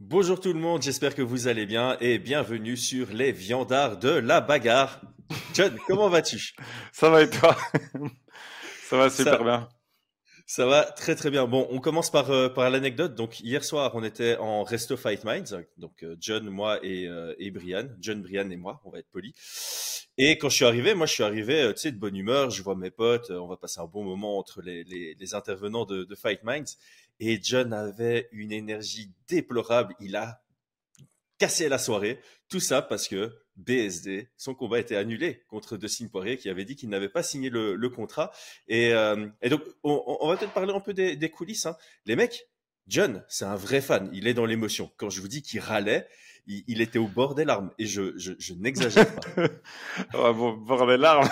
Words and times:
Bonjour 0.00 0.38
tout 0.38 0.52
le 0.52 0.60
monde, 0.60 0.82
j'espère 0.82 1.14
que 1.14 1.22
vous 1.22 1.48
allez 1.48 1.64
bien 1.64 1.96
et 2.02 2.18
bienvenue 2.18 2.76
sur 2.76 3.08
les 3.14 3.32
viandards 3.32 3.96
de 3.96 4.10
la 4.10 4.42
bagarre. 4.42 5.00
John, 5.54 5.74
comment 5.86 6.10
vas-tu? 6.10 6.52
Ça 6.92 7.08
va 7.08 7.22
et 7.22 7.30
toi? 7.30 7.56
Ça 8.90 8.98
va 8.98 9.08
super 9.08 9.42
bien. 9.42 9.70
Ça 10.46 10.66
va 10.66 10.84
très 10.84 11.14
très 11.14 11.30
bien. 11.30 11.46
Bon, 11.46 11.66
on 11.70 11.80
commence 11.80 12.10
par, 12.10 12.30
euh, 12.30 12.50
par 12.50 12.68
l'anecdote. 12.68 13.14
Donc 13.14 13.40
hier 13.40 13.64
soir, 13.64 13.92
on 13.94 14.04
était 14.04 14.36
en 14.36 14.64
Resto 14.64 14.98
Fight 14.98 15.24
Minds. 15.24 15.64
Donc 15.78 16.02
euh, 16.02 16.14
John, 16.20 16.46
moi 16.50 16.78
et, 16.82 17.08
euh, 17.08 17.34
et 17.38 17.50
Brian. 17.50 17.88
John, 17.98 18.20
Brian 18.20 18.50
et 18.50 18.56
moi, 18.58 18.82
on 18.84 18.90
va 18.90 18.98
être 18.98 19.10
polis. 19.10 19.32
Et 20.18 20.36
quand 20.36 20.50
je 20.50 20.56
suis 20.56 20.64
arrivé, 20.66 20.94
moi 20.94 21.06
je 21.06 21.12
suis 21.14 21.24
arrivé, 21.24 21.72
tu 21.74 21.80
sais, 21.80 21.90
de 21.90 21.98
bonne 21.98 22.16
humeur. 22.16 22.50
Je 22.50 22.62
vois 22.62 22.76
mes 22.76 22.90
potes, 22.90 23.30
on 23.30 23.48
va 23.48 23.56
passer 23.56 23.80
un 23.80 23.86
bon 23.86 24.04
moment 24.04 24.38
entre 24.38 24.60
les, 24.60 24.84
les, 24.84 25.16
les 25.18 25.34
intervenants 25.34 25.86
de, 25.86 26.04
de 26.04 26.14
Fight 26.14 26.42
Minds. 26.44 26.76
Et 27.20 27.40
John 27.42 27.72
avait 27.72 28.28
une 28.32 28.52
énergie 28.52 29.10
déplorable. 29.28 29.94
Il 30.00 30.16
a 30.16 30.42
cassé 31.38 31.68
la 31.68 31.78
soirée. 31.78 32.20
Tout 32.48 32.60
ça 32.60 32.82
parce 32.82 33.08
que 33.08 33.32
BSD, 33.56 34.28
son 34.36 34.54
combat 34.54 34.78
était 34.78 34.96
annulé 34.96 35.42
contre 35.48 35.76
Dustin 35.76 36.08
Poirier 36.08 36.36
qui 36.36 36.48
avait 36.48 36.64
dit 36.64 36.76
qu'il 36.76 36.88
n'avait 36.88 37.08
pas 37.08 37.22
signé 37.22 37.50
le, 37.50 37.88
contrat. 37.88 38.30
Et, 38.68 38.92
euh, 38.92 39.28
et, 39.42 39.48
donc, 39.48 39.62
on, 39.82 40.28
va 40.28 40.36
peut-être 40.36 40.52
parler 40.52 40.72
un 40.72 40.80
peu 40.80 40.94
des, 40.94 41.30
coulisses. 41.30 41.66
Hein. 41.66 41.76
Les 42.04 42.16
mecs, 42.16 42.48
John, 42.88 43.24
c'est 43.28 43.44
un 43.44 43.56
vrai 43.56 43.80
fan. 43.80 44.08
Il 44.12 44.26
est 44.28 44.34
dans 44.34 44.46
l'émotion. 44.46 44.90
Quand 44.96 45.10
je 45.10 45.20
vous 45.20 45.28
dis 45.28 45.42
qu'il 45.42 45.60
râlait, 45.60 46.08
il, 46.46 46.80
était 46.80 46.98
au 46.98 47.08
bord 47.08 47.34
des 47.34 47.44
larmes. 47.44 47.70
Et 47.78 47.86
je, 47.86 48.16
je, 48.16 48.52
n'exagère 48.54 49.12
pas. 49.14 49.48
oh, 50.14 50.32
bon, 50.34 50.52
bord 50.52 50.86
des 50.86 50.96
larmes. 50.96 51.28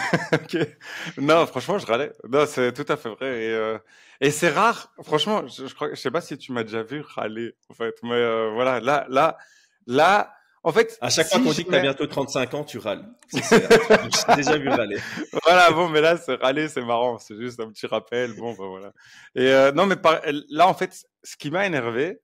Non, 1.18 1.46
franchement, 1.46 1.78
je 1.78 1.86
râlais. 1.86 2.12
Non, 2.28 2.46
c'est 2.46 2.72
tout 2.72 2.90
à 2.92 2.96
fait 2.96 3.10
vrai. 3.10 3.44
Et, 3.44 3.54
euh, 3.54 3.78
et 4.20 4.30
c'est 4.30 4.50
rare. 4.50 4.92
Franchement, 5.02 5.46
je, 5.46 5.66
je, 5.66 5.74
crois, 5.74 5.90
je 5.90 6.00
sais 6.00 6.10
pas 6.10 6.20
si 6.20 6.36
tu 6.36 6.52
m'as 6.52 6.64
déjà 6.64 6.82
vu 6.82 7.00
râler, 7.00 7.54
en 7.68 7.74
fait. 7.74 7.94
Mais 8.02 8.14
euh, 8.14 8.50
voilà, 8.52 8.80
là, 8.80 9.06
là, 9.08 9.38
là, 9.86 10.34
en 10.64 10.72
fait, 10.72 10.96
à 11.02 11.10
chaque 11.10 11.28
fois 11.28 11.40
qu'on 11.40 11.52
dit 11.52 11.64
que 11.64 11.70
tu 11.70 11.76
as 11.76 11.80
bientôt 11.80 12.06
35 12.06 12.54
ans, 12.54 12.64
tu 12.64 12.78
râles. 12.78 13.06
J'ai 13.32 14.36
déjà 14.36 14.56
vu 14.56 14.70
râler. 14.70 14.96
Voilà, 15.44 15.70
bon, 15.70 15.90
mais 15.90 16.00
là, 16.00 16.16
c'est 16.16 16.36
râler, 16.36 16.68
c'est 16.68 16.82
marrant. 16.82 17.18
C'est 17.18 17.36
juste 17.36 17.60
un 17.60 17.68
petit 17.68 17.86
rappel. 17.86 18.34
Bon, 18.34 18.54
ben 18.54 18.66
voilà. 18.66 18.92
Et 19.34 19.46
euh, 19.46 19.72
non, 19.72 19.84
mais 19.84 19.96
par, 19.96 20.22
là, 20.48 20.66
en 20.66 20.72
fait, 20.72 21.04
ce 21.22 21.36
qui 21.36 21.50
m'a 21.50 21.66
énervé, 21.66 22.18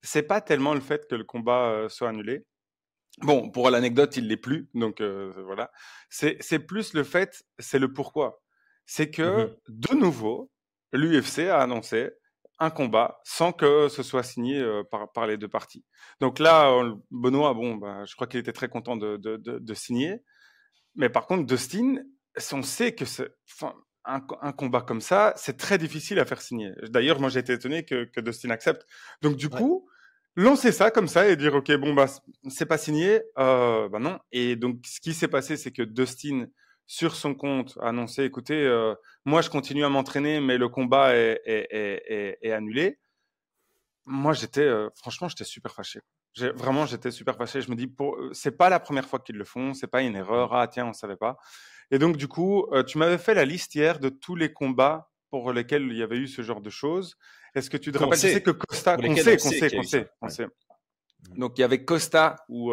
c'est 0.00 0.22
pas 0.22 0.40
tellement 0.40 0.72
le 0.72 0.80
fait 0.80 1.06
que 1.06 1.14
le 1.14 1.24
combat 1.24 1.68
euh, 1.68 1.88
soit 1.90 2.08
annulé. 2.08 2.46
Bon, 3.18 3.50
pour 3.50 3.68
l'anecdote, 3.68 4.16
il 4.16 4.26
l'est 4.26 4.38
plus, 4.38 4.70
donc 4.72 5.02
euh, 5.02 5.30
voilà. 5.44 5.70
C'est 6.08 6.58
plus 6.60 6.94
le 6.94 7.04
fait, 7.04 7.44
c'est 7.58 7.78
le 7.78 7.92
pourquoi. 7.92 8.40
C'est 8.86 9.10
que 9.10 9.22
mm-hmm. 9.22 9.56
de 9.68 9.94
nouveau, 9.96 10.50
l'UFC 10.94 11.40
a 11.50 11.60
annoncé 11.60 12.10
un 12.62 12.70
combat 12.70 13.20
sans 13.24 13.52
que 13.52 13.88
ce 13.88 14.04
soit 14.04 14.22
signé 14.22 14.60
euh, 14.60 14.84
par, 14.88 15.10
par, 15.10 15.26
les 15.26 15.36
deux 15.36 15.48
parties. 15.48 15.84
Donc 16.20 16.38
là, 16.38 16.70
euh, 16.70 16.94
Benoît, 17.10 17.54
bon, 17.54 17.74
bah, 17.74 18.04
je 18.06 18.14
crois 18.14 18.28
qu'il 18.28 18.38
était 18.38 18.52
très 18.52 18.68
content 18.68 18.96
de, 18.96 19.16
de, 19.16 19.36
de, 19.36 19.58
de, 19.58 19.74
signer. 19.74 20.22
Mais 20.94 21.08
par 21.08 21.26
contre, 21.26 21.44
Dustin, 21.44 21.96
on 22.52 22.62
sait 22.62 22.94
que 22.94 23.04
c'est, 23.04 23.34
un, 24.04 24.20
un, 24.40 24.52
combat 24.52 24.80
comme 24.80 25.00
ça, 25.00 25.32
c'est 25.36 25.56
très 25.56 25.76
difficile 25.76 26.20
à 26.20 26.24
faire 26.24 26.40
signer. 26.40 26.72
D'ailleurs, 26.88 27.18
moi, 27.18 27.30
j'ai 27.30 27.40
été 27.40 27.52
étonné 27.52 27.84
que, 27.84 28.04
que 28.04 28.20
Dustin 28.20 28.50
accepte. 28.50 28.86
Donc 29.22 29.34
du 29.36 29.48
coup, 29.48 29.88
lancer 30.36 30.70
ça 30.70 30.92
comme 30.92 31.08
ça 31.08 31.28
et 31.28 31.34
dire, 31.34 31.54
OK, 31.54 31.72
bon, 31.72 31.94
bah, 31.94 32.06
c'est 32.48 32.66
pas 32.66 32.78
signé, 32.78 33.22
euh, 33.38 33.88
bah 33.88 33.98
non. 33.98 34.20
Et 34.30 34.54
donc, 34.54 34.78
ce 34.84 35.00
qui 35.00 35.14
s'est 35.14 35.28
passé, 35.28 35.56
c'est 35.56 35.72
que 35.72 35.82
Dustin 35.82 36.46
sur 36.86 37.14
son 37.14 37.34
compte 37.34 37.78
annoncé 37.80 38.24
écoutez, 38.24 38.62
euh, 38.62 38.94
moi 39.24 39.40
je 39.40 39.50
continue 39.50 39.84
à 39.84 39.88
m'entraîner, 39.88 40.40
mais 40.40 40.58
le 40.58 40.68
combat 40.68 41.14
est, 41.16 41.40
est, 41.44 41.68
est, 41.70 42.38
est 42.42 42.52
annulé. 42.52 42.98
Moi 44.04 44.32
j'étais, 44.32 44.60
euh, 44.60 44.88
franchement, 44.94 45.28
j'étais 45.28 45.44
super 45.44 45.72
fâché. 45.72 46.00
Vraiment, 46.54 46.86
j'étais 46.86 47.10
super 47.10 47.36
fâché. 47.36 47.60
Je 47.60 47.70
me 47.70 47.76
dis, 47.76 47.86
pour, 47.86 48.16
euh, 48.16 48.30
c'est 48.32 48.56
pas 48.56 48.68
la 48.68 48.80
première 48.80 49.06
fois 49.06 49.20
qu'ils 49.20 49.36
le 49.36 49.44
font, 49.44 49.74
c'est 49.74 49.86
pas 49.86 50.02
une 50.02 50.16
erreur. 50.16 50.54
Ah 50.54 50.66
tiens, 50.66 50.86
on 50.86 50.92
savait 50.92 51.16
pas. 51.16 51.36
Et 51.90 51.98
donc 51.98 52.16
du 52.16 52.26
coup, 52.26 52.66
tu 52.86 52.98
m'avais 52.98 53.18
fait 53.18 53.34
la 53.34 53.44
liste 53.44 53.74
hier 53.74 53.98
de 53.98 54.08
tous 54.08 54.34
les 54.34 54.52
combats 54.52 55.10
pour 55.30 55.52
lesquels 55.52 55.82
il 55.82 55.96
y 55.96 56.02
avait 56.02 56.16
eu 56.16 56.26
ce 56.26 56.42
genre 56.42 56.60
de 56.60 56.70
choses. 56.70 57.16
Est-ce 57.54 57.68
que 57.68 57.76
tu 57.76 57.92
te 57.92 57.98
rappelles? 57.98 58.18
Sais 58.18 58.42
que 58.42 58.50
Costa, 58.50 58.96
on 58.98 59.16
sait, 59.16 59.34
on 59.34 59.38
sait, 59.38 59.78
on 59.78 59.82
sait, 59.82 60.10
on 60.22 60.28
sait. 60.28 60.46
Donc 61.36 61.58
il 61.58 61.60
y 61.60 61.64
avait 61.64 61.84
Costa 61.84 62.36
où 62.48 62.72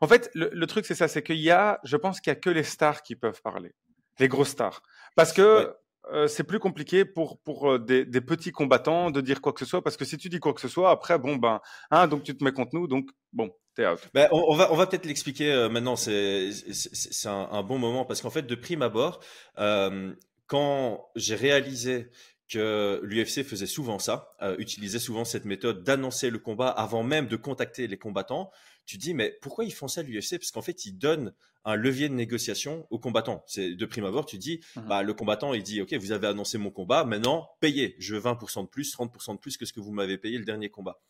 en 0.00 0.08
fait, 0.08 0.30
le, 0.34 0.66
truc, 0.66 0.86
c'est 0.86 0.94
ça, 0.94 1.08
c'est 1.08 1.22
qu'il 1.22 1.38
y 1.38 1.50
a, 1.50 1.80
je 1.84 1.96
pense 1.96 2.20
qu'il 2.20 2.30
y 2.30 2.36
a 2.36 2.38
que 2.38 2.50
les 2.50 2.62
stars 2.62 3.02
qui 3.02 3.16
peuvent 3.16 3.40
parler, 3.42 3.74
les 4.18 4.28
grosses 4.28 4.50
stars, 4.50 4.82
parce 5.16 5.32
que 5.32 5.74
euh, 6.12 6.26
c'est 6.26 6.44
plus 6.44 6.58
compliqué 6.58 7.04
pour 7.04 7.38
pour 7.40 7.70
euh, 7.70 7.78
des, 7.78 8.04
des, 8.04 8.20
petits 8.20 8.50
combattants 8.50 9.10
de 9.10 9.20
dire 9.20 9.40
quoi 9.40 9.52
que 9.52 9.60
ce 9.60 9.66
soit, 9.66 9.82
parce 9.82 9.96
que 9.96 10.04
si 10.04 10.16
tu 10.16 10.28
dis 10.28 10.40
quoi 10.40 10.54
que 10.54 10.60
ce 10.60 10.68
soit, 10.68 10.90
après, 10.90 11.18
bon 11.18 11.36
ben, 11.36 11.60
hein, 11.90 12.06
donc 12.08 12.22
tu 12.22 12.36
te 12.36 12.42
mets 12.42 12.52
contre 12.52 12.74
nous, 12.74 12.86
donc 12.86 13.10
bon, 13.32 13.50
t'es 13.74 13.86
out. 13.86 14.00
Ben, 14.14 14.28
on, 14.32 14.54
va 14.54 14.72
on 14.72 14.76
va 14.76 14.86
peut-être 14.86 15.06
l'expliquer 15.06 15.52
euh, 15.52 15.68
maintenant. 15.68 15.96
C'est 15.96 16.50
c'est 16.72 17.28
un, 17.28 17.48
un, 17.50 17.62
bon 17.62 17.78
moment 17.78 18.04
parce 18.04 18.22
qu'en 18.22 18.30
fait, 18.30 18.42
de 18.42 18.54
prime 18.54 18.82
abord, 18.82 19.20
euh, 19.58 20.14
quand 20.46 21.10
j'ai 21.14 21.34
réalisé 21.34 22.10
que 22.48 23.00
l'UFC 23.02 23.44
faisait 23.44 23.66
souvent 23.66 23.98
ça, 23.98 24.34
utilisait 24.56 24.98
souvent 24.98 25.26
cette 25.26 25.44
méthode 25.44 25.84
d'annoncer 25.84 26.30
le 26.30 26.38
combat 26.38 26.70
avant 26.70 27.02
même 27.02 27.26
de 27.26 27.36
contacter 27.36 27.86
les 27.86 27.98
combattants. 27.98 28.50
Tu 28.88 28.96
dis, 28.96 29.12
mais 29.12 29.36
pourquoi 29.42 29.66
ils 29.66 29.72
font 29.72 29.86
ça 29.86 30.02
l'UFC 30.02 30.38
Parce 30.38 30.50
qu'en 30.50 30.62
fait, 30.62 30.86
ils 30.86 30.96
donnent 30.96 31.34
un 31.66 31.76
levier 31.76 32.08
de 32.08 32.14
négociation 32.14 32.86
aux 32.88 32.98
combattants. 32.98 33.44
C'est 33.46 33.74
de 33.74 33.86
prime 33.86 34.06
abord, 34.06 34.24
tu 34.24 34.38
dis, 34.38 34.60
mmh 34.76 34.80
bah, 34.88 35.02
le 35.02 35.12
combattant, 35.12 35.52
il 35.52 35.62
dit, 35.62 35.82
ok, 35.82 35.92
vous 35.92 36.12
avez 36.12 36.26
annoncé 36.26 36.56
mon 36.56 36.70
combat, 36.70 37.04
maintenant, 37.04 37.50
payez. 37.60 37.96
Je 37.98 38.14
veux 38.14 38.22
20% 38.22 38.62
de 38.62 38.68
plus, 38.68 38.96
30% 38.96 39.34
de 39.34 39.40
plus 39.40 39.58
que 39.58 39.66
ce 39.66 39.74
que 39.74 39.80
vous 39.80 39.92
m'avez 39.92 40.16
payé 40.16 40.38
le 40.38 40.46
dernier 40.46 40.70
combat. 40.70 41.02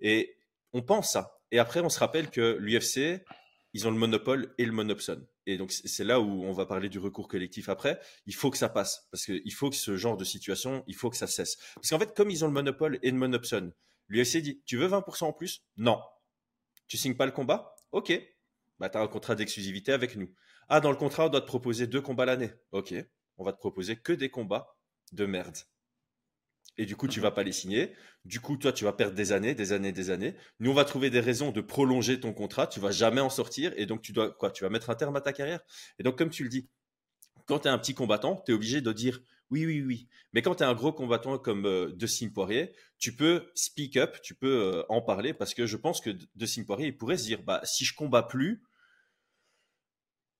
Et 0.00 0.38
on 0.72 0.80
pense 0.80 1.12
ça. 1.12 1.38
Et 1.50 1.58
après, 1.58 1.80
on 1.80 1.90
se 1.90 1.98
rappelle 1.98 2.30
que 2.30 2.56
l'UFC, 2.58 3.22
ils 3.74 3.86
ont 3.86 3.90
le 3.90 3.98
monopole 3.98 4.54
et 4.56 4.64
le 4.64 4.72
monopson. 4.72 5.22
Et 5.44 5.58
donc, 5.58 5.70
c'est 5.72 6.04
là 6.04 6.20
où 6.20 6.44
on 6.44 6.52
va 6.52 6.64
parler 6.64 6.88
du 6.88 6.98
recours 6.98 7.28
collectif 7.28 7.68
après. 7.68 8.00
Il 8.24 8.34
faut 8.34 8.50
que 8.50 8.56
ça 8.56 8.70
passe. 8.70 9.06
Parce 9.10 9.26
qu'il 9.26 9.52
faut 9.52 9.68
que 9.68 9.76
ce 9.76 9.98
genre 9.98 10.16
de 10.16 10.24
situation, 10.24 10.82
il 10.86 10.94
faut 10.94 11.10
que 11.10 11.16
ça 11.18 11.26
cesse. 11.26 11.58
Parce 11.74 11.90
qu'en 11.90 11.98
fait, 11.98 12.16
comme 12.16 12.30
ils 12.30 12.42
ont 12.42 12.48
le 12.48 12.54
monopole 12.54 12.98
et 13.02 13.10
le 13.10 13.18
monopson, 13.18 13.70
l'UFC 14.08 14.38
dit, 14.38 14.62
tu 14.64 14.78
veux 14.78 14.88
20% 14.88 15.24
en 15.24 15.32
plus? 15.34 15.66
Non. 15.76 16.00
Tu 16.88 16.96
signes 16.96 17.16
pas 17.16 17.26
le 17.26 17.32
combat? 17.32 17.76
Ok. 17.92 18.12
Bah, 18.78 18.88
tu 18.88 18.98
as 18.98 19.00
un 19.00 19.08
contrat 19.08 19.34
d'exclusivité 19.34 19.92
avec 19.92 20.16
nous. 20.16 20.32
Ah, 20.68 20.80
dans 20.80 20.90
le 20.90 20.96
contrat, 20.96 21.26
on 21.26 21.28
doit 21.28 21.40
te 21.40 21.46
proposer 21.46 21.86
deux 21.86 22.00
combats 22.00 22.26
l'année. 22.26 22.50
Ok. 22.72 22.94
On 23.36 23.44
va 23.44 23.52
te 23.52 23.58
proposer 23.58 23.96
que 23.96 24.12
des 24.12 24.30
combats 24.30 24.76
de 25.12 25.26
merde 25.26 25.56
et 26.78 26.86
du 26.86 26.96
coup, 26.96 27.08
tu 27.08 27.20
vas 27.20 27.32
pas 27.32 27.42
les 27.42 27.52
signer. 27.52 27.92
Du 28.24 28.40
coup, 28.40 28.56
toi, 28.56 28.72
tu 28.72 28.84
vas 28.84 28.92
perdre 28.92 29.16
des 29.16 29.32
années, 29.32 29.54
des 29.54 29.72
années, 29.72 29.90
des 29.92 30.10
années. 30.10 30.36
Nous, 30.60 30.70
on 30.70 30.74
va 30.74 30.84
trouver 30.84 31.10
des 31.10 31.18
raisons 31.20 31.50
de 31.50 31.60
prolonger 31.60 32.20
ton 32.20 32.32
contrat. 32.32 32.68
Tu 32.68 32.78
vas 32.78 32.92
jamais 32.92 33.20
en 33.20 33.30
sortir. 33.30 33.72
Et 33.76 33.84
donc, 33.84 34.00
tu 34.00 34.12
dois, 34.12 34.32
quoi? 34.32 34.52
Tu 34.52 34.62
vas 34.62 34.70
mettre 34.70 34.88
un 34.88 34.94
terme 34.94 35.16
à 35.16 35.20
ta 35.20 35.32
carrière? 35.32 35.60
Et 35.98 36.04
donc, 36.04 36.16
comme 36.16 36.30
tu 36.30 36.44
le 36.44 36.48
dis, 36.48 36.68
quand 37.48 37.60
tu 37.60 37.68
es 37.68 37.70
un 37.70 37.78
petit 37.78 37.94
combattant, 37.94 38.42
tu 38.44 38.52
es 38.52 38.54
obligé 38.54 38.80
de 38.80 38.92
dire 38.92 39.20
oui, 39.50 39.64
oui, 39.64 39.82
oui. 39.82 40.08
Mais 40.32 40.42
quand 40.42 40.56
tu 40.56 40.62
es 40.62 40.66
un 40.66 40.74
gros 40.74 40.92
combattant 40.92 41.38
comme 41.38 41.66
euh, 41.66 41.92
De 41.92 42.28
Poirier, 42.28 42.72
tu 42.98 43.16
peux 43.16 43.50
speak 43.54 43.96
up, 43.96 44.18
tu 44.22 44.34
peux 44.34 44.76
euh, 44.76 44.82
en 44.90 45.00
parler 45.00 45.32
parce 45.32 45.54
que 45.54 45.66
je 45.66 45.76
pense 45.76 46.00
que 46.02 46.10
De 46.10 46.64
Poirier, 46.64 46.88
il 46.88 46.96
pourrait 46.96 47.16
se 47.16 47.24
dire, 47.24 47.42
bah, 47.42 47.62
si 47.64 47.86
je 47.86 47.94
combats 47.94 48.22
plus, 48.22 48.62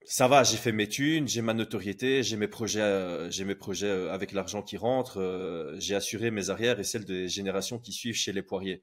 ça 0.04 0.28
va, 0.28 0.42
j'ai 0.42 0.56
fait 0.56 0.72
mes 0.72 0.88
thunes, 0.88 1.28
j'ai 1.28 1.42
ma 1.42 1.54
notoriété, 1.54 2.22
j'ai 2.22 2.36
mes 2.36 2.48
projets, 2.48 2.80
euh, 2.80 3.30
j'ai 3.30 3.44
mes 3.44 3.54
projets 3.54 3.88
euh, 3.88 4.12
avec 4.12 4.32
l'argent 4.32 4.62
qui 4.62 4.76
rentre, 4.76 5.74
j'ai 5.78 5.94
assuré 5.94 6.30
mes 6.30 6.50
arrières 6.50 6.78
et 6.78 6.84
celles 6.84 7.04
des 7.04 7.28
générations 7.28 7.78
qui 7.78 7.92
suivent 7.92 8.14
chez 8.14 8.32
les 8.32 8.42
poiriers. 8.42 8.82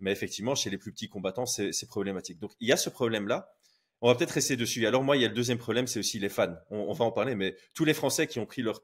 Mais 0.00 0.12
effectivement, 0.12 0.54
chez 0.54 0.70
les 0.70 0.78
plus 0.78 0.92
petits 0.92 1.08
combattants, 1.08 1.46
c'est 1.46 1.86
problématique. 1.86 2.38
Donc 2.38 2.52
il 2.60 2.68
y 2.68 2.72
a 2.72 2.76
ce 2.78 2.88
problème-là. 2.88 3.55
On 4.00 4.08
va 4.08 4.14
peut-être 4.14 4.32
rester 4.32 4.56
dessus. 4.56 4.86
Alors 4.86 5.02
moi, 5.02 5.16
il 5.16 5.22
y 5.22 5.24
a 5.24 5.28
le 5.28 5.34
deuxième 5.34 5.58
problème, 5.58 5.86
c'est 5.86 5.98
aussi 5.98 6.18
les 6.18 6.28
fans. 6.28 6.54
On, 6.70 6.92
va 6.92 7.04
en 7.04 7.12
parler, 7.12 7.34
mais 7.34 7.56
tous 7.74 7.84
les 7.84 7.94
Français 7.94 8.26
qui 8.26 8.38
ont 8.38 8.46
pris 8.46 8.62
leur, 8.62 8.82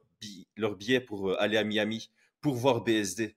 leur 0.56 0.76
billet 0.76 1.00
pour 1.00 1.38
aller 1.38 1.56
à 1.56 1.64
Miami 1.64 2.10
pour 2.40 2.54
voir 2.54 2.82
BSD. 2.82 3.36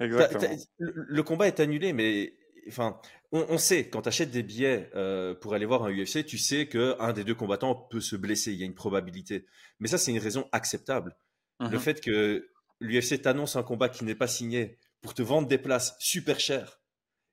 Exactement. 0.00 0.56
le 0.78 1.22
combat 1.22 1.46
est 1.46 1.60
annulé, 1.60 1.92
mais 1.92 2.34
enfin, 2.68 3.00
on, 3.32 3.58
sait 3.58 3.88
quand 3.88 4.02
tu 4.02 4.08
achètes 4.08 4.30
des 4.30 4.42
billets 4.42 4.90
euh, 4.94 5.34
pour 5.34 5.54
aller 5.54 5.66
voir 5.66 5.84
un 5.84 5.90
UFC, 5.90 6.24
tu 6.24 6.38
sais 6.38 6.66
que 6.66 6.96
un 7.00 7.12
des 7.12 7.24
deux 7.24 7.34
combattants 7.34 7.74
peut 7.74 8.00
se 8.00 8.16
blesser. 8.16 8.52
Il 8.52 8.58
y 8.58 8.62
a 8.62 8.66
une 8.66 8.74
probabilité. 8.74 9.46
Mais 9.80 9.88
ça, 9.88 9.98
c'est 9.98 10.10
une 10.10 10.18
raison 10.18 10.48
acceptable. 10.52 11.16
Le 11.60 11.68
mhm. 11.68 11.78
fait 11.78 12.00
que 12.00 12.50
l'UFC 12.80 13.22
t'annonce 13.22 13.56
un 13.56 13.62
combat 13.62 13.88
qui 13.88 14.04
n'est 14.04 14.14
pas 14.14 14.26
signé 14.26 14.78
pour 15.00 15.14
te 15.14 15.22
vendre 15.22 15.48
des 15.48 15.58
places 15.58 15.96
super 15.98 16.38
chères 16.40 16.80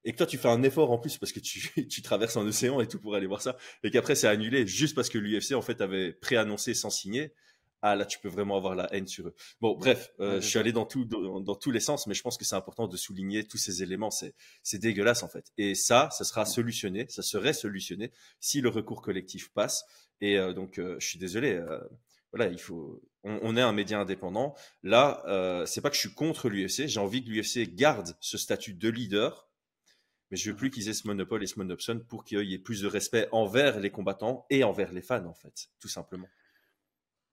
et 0.05 0.11
que 0.11 0.17
toi 0.17 0.25
tu 0.25 0.37
fais 0.37 0.49
un 0.49 0.63
effort 0.63 0.91
en 0.91 0.97
plus 0.97 1.17
parce 1.17 1.31
que 1.31 1.39
tu, 1.39 1.87
tu 1.89 2.01
traverses 2.01 2.37
un 2.37 2.45
océan 2.45 2.81
et 2.81 2.87
tout 2.87 2.99
pour 2.99 3.15
aller 3.15 3.27
voir 3.27 3.41
ça 3.41 3.57
et 3.83 3.91
qu'après 3.91 4.15
c'est 4.15 4.27
annulé 4.27 4.67
juste 4.67 4.95
parce 4.95 5.09
que 5.09 5.17
l'UFC 5.17 5.53
en 5.53 5.61
fait 5.61 5.81
avait 5.81 6.13
préannoncé 6.13 6.73
sans 6.73 6.89
signer 6.89 7.33
ah 7.85 7.97
là 7.97 8.05
tu 8.05 8.17
peux 8.17 8.29
vraiment 8.29 8.55
avoir 8.55 8.75
la 8.75 8.91
haine 8.93 9.07
sur 9.07 9.27
eux. 9.27 9.35
Bon 9.59 9.75
bref, 9.75 10.13
euh, 10.21 10.39
je 10.39 10.47
suis 10.47 10.57
allé 10.57 10.71
dans 10.71 10.85
tout 10.85 11.03
dans, 11.03 11.55
tous 11.55 11.69
les 11.69 11.81
sens, 11.81 12.07
mais 12.07 12.13
je 12.13 12.21
pense 12.21 12.37
que 12.37 12.45
c'est 12.45 12.55
important 12.55 12.87
de 12.87 12.95
souligner 12.95 13.45
tous 13.45 13.57
ces 13.57 13.83
éléments. 13.83 14.09
C'est 14.09 14.33
c'est 14.63 14.79
dégueulasse 14.79 15.21
en 15.21 15.27
fait. 15.27 15.51
Et 15.57 15.75
ça, 15.75 16.07
ça 16.11 16.23
sera 16.23 16.45
solutionné, 16.45 17.05
ça 17.09 17.21
serait 17.21 17.51
solutionné 17.51 18.13
si 18.39 18.61
le 18.61 18.69
recours 18.69 19.01
collectif 19.01 19.51
passe. 19.51 19.83
Et 20.21 20.39
euh, 20.39 20.53
donc 20.53 20.79
euh, 20.79 20.95
je 20.99 21.05
suis 21.05 21.19
désolé. 21.19 21.61
voilà, 22.31 22.49
il 22.49 22.59
faut. 22.59 23.01
On, 23.25 23.55
est 23.57 23.61
un 23.61 23.73
média 23.73 23.99
indépendant. 23.99 24.55
Là, 24.81 25.21
c'est 25.67 25.81
pas 25.81 25.89
que 25.89 25.95
je 25.95 26.01
suis 26.01 26.13
contre 26.13 26.47
l'UFC. 26.47 26.87
J'ai 26.87 26.99
envie 27.01 27.23
que 27.23 27.29
l'UFC 27.29 27.75
garde 27.75 28.15
ce 28.21 28.37
statut 28.37 28.73
de 28.73 28.89
leader, 28.89 29.49
mais 30.33 30.37
je 30.37 30.49
veux 30.49 30.55
plus 30.55 30.71
qu'ils 30.71 30.89
aient 30.89 30.93
ce 30.93 31.05
monopole 31.05 31.43
et 31.43 31.45
ce 31.45 31.59
monopson 31.59 32.03
pour 32.09 32.23
qu'il 32.23 32.41
y 32.41 32.55
ait 32.55 32.57
plus 32.57 32.81
de 32.81 32.87
respect 32.87 33.27
envers 33.31 33.79
les 33.79 33.91
combattants 33.91 34.47
et 34.49 34.63
envers 34.63 34.91
les 34.91 35.03
fans, 35.03 35.23
en 35.27 35.35
fait, 35.35 35.67
tout 35.79 35.87
simplement. 35.87 36.27